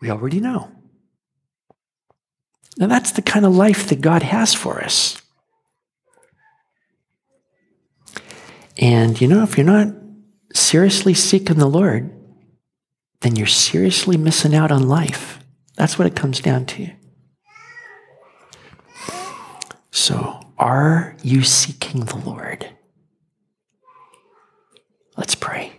We 0.00 0.10
already 0.10 0.40
know. 0.40 0.72
Now, 2.78 2.86
that's 2.86 3.12
the 3.12 3.22
kind 3.22 3.44
of 3.44 3.54
life 3.54 3.88
that 3.88 4.00
God 4.00 4.22
has 4.22 4.54
for 4.54 4.82
us. 4.82 5.20
And, 8.78 9.20
you 9.20 9.28
know, 9.28 9.42
if 9.42 9.58
you're 9.58 9.66
not 9.66 9.88
seriously 10.54 11.12
seeking 11.12 11.58
the 11.58 11.66
Lord, 11.66 12.10
then 13.20 13.36
you're 13.36 13.46
seriously 13.46 14.16
missing 14.16 14.54
out 14.54 14.72
on 14.72 14.88
life. 14.88 15.40
That's 15.76 15.98
what 15.98 16.06
it 16.06 16.16
comes 16.16 16.40
down 16.40 16.64
to. 16.66 16.90
So, 19.90 20.40
are 20.56 21.16
you 21.22 21.42
seeking 21.42 22.06
the 22.06 22.16
Lord? 22.16 22.70
Let's 25.20 25.34
pray. 25.34 25.72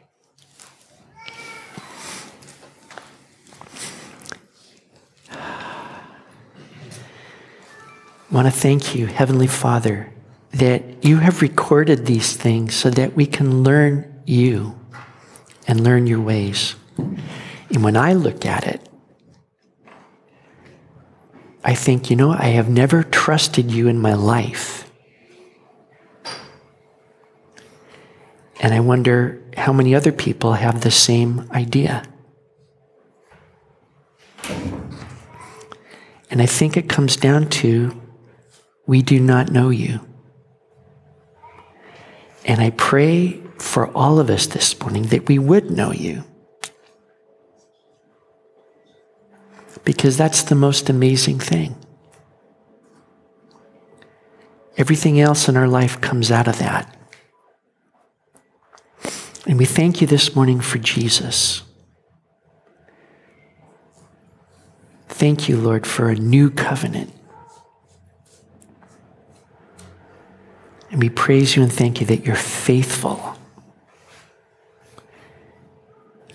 I 5.32 6.04
want 8.30 8.46
to 8.46 8.52
thank 8.52 8.94
you, 8.94 9.08
Heavenly 9.08 9.48
Father, 9.48 10.14
that 10.52 11.04
you 11.04 11.18
have 11.18 11.42
recorded 11.42 12.06
these 12.06 12.38
things 12.38 12.76
so 12.76 12.92
that 12.92 13.16
we 13.16 13.26
can 13.26 13.64
learn 13.64 14.22
you 14.28 14.80
and 15.68 15.84
learn 15.84 16.06
your 16.06 16.22
ways. 16.22 16.76
And 16.98 17.84
when 17.84 17.98
I 17.98 18.14
look 18.14 18.46
at 18.46 18.68
it, 18.68 18.88
I 21.64 21.74
think, 21.74 22.12
you 22.12 22.16
know, 22.16 22.30
I 22.30 22.50
have 22.50 22.70
never 22.70 23.02
trusted 23.02 23.72
you 23.72 23.88
in 23.88 24.00
my 24.00 24.14
life. 24.14 24.91
And 28.62 28.74
I 28.74 28.80
wonder 28.80 29.42
how 29.58 29.74
many 29.74 29.94
other 29.94 30.14
people 30.14 30.54
have 30.54 30.82
the 30.82 30.92
same 30.92 31.50
idea. 31.52 32.04
And 36.30 36.42
I 36.42 36.46
think 36.46 36.78
it 36.78 36.88
comes 36.88 37.18
down 37.18 37.50
to 37.62 38.00
we 38.86 39.02
do 39.02 39.20
not 39.20 39.52
know 39.52 39.70
you. 39.70 40.00
And 42.46 42.62
I 42.62 42.70
pray 42.70 43.42
for 43.58 43.88
all 43.98 44.20
of 44.20 44.30
us 44.30 44.48
this 44.48 44.80
morning 44.80 45.08
that 45.08 45.28
we 45.28 45.38
would 45.38 45.70
know 45.70 45.92
you. 45.92 46.24
because 49.84 50.18
that's 50.18 50.44
the 50.44 50.56
most 50.56 50.90
amazing 50.90 51.40
thing. 51.40 51.76
Everything 54.78 55.20
else 55.20 55.50
in 55.50 55.58
our 55.58 55.68
life 55.68 56.00
comes 56.02 56.32
out 56.32 56.48
of 56.48 56.60
that. 56.60 56.96
And 59.48 59.58
we 59.58 59.66
thank 59.66 60.02
you 60.02 60.08
this 60.08 60.36
morning 60.36 60.62
for 60.62 60.78
Jesus. 60.78 61.64
Thank 65.08 65.50
you, 65.50 65.58
Lord, 65.58 65.86
for 65.86 66.10
a 66.10 66.16
new 66.16 66.50
covenant. 66.50 67.14
And 70.90 71.00
we 71.00 71.10
praise 71.10 71.56
you 71.56 71.64
and 71.64 71.72
thank 71.72 72.02
you 72.02 72.08
that 72.08 72.26
you're 72.26 72.36
faithful 72.36 73.36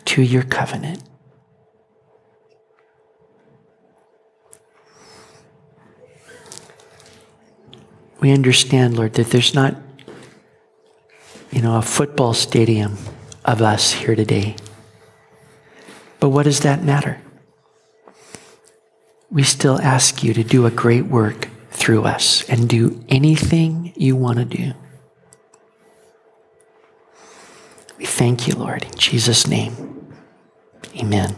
to 0.07 0.23
your 0.23 0.43
covenant. 0.43 1.03
we 8.27 8.33
understand, 8.33 8.97
Lord, 8.97 9.15
that 9.15 9.29
there's 9.29 9.55
not, 9.55 9.77
you 11.57 11.63
know, 11.63 11.79
a 11.79 11.83
football 11.83 12.35
stadium 12.35 12.99
of 13.47 13.63
us 13.63 13.91
here 13.91 14.15
today. 14.15 14.55
But 16.21 16.29
what 16.29 16.43
does 16.43 16.61
that 16.61 16.85
matter? 16.85 17.19
We 19.31 19.43
still 19.43 19.81
ask 19.81 20.23
you 20.23 20.35
to 20.35 20.45
do 20.45 20.67
a 20.67 20.71
great 20.71 21.07
work 21.07 21.49
through 21.71 22.05
us 22.05 22.47
and 22.47 22.69
do 22.69 23.03
anything 23.09 23.95
you 23.97 24.17
want 24.17 24.39
to 24.39 24.45
do. 24.45 24.75
We 27.97 28.05
thank 28.05 28.47
you, 28.47 28.55
Lord, 28.55 28.85
in 28.85 28.95
Jesus' 28.99 29.47
name. 29.47 30.15
Amen. 30.95 31.37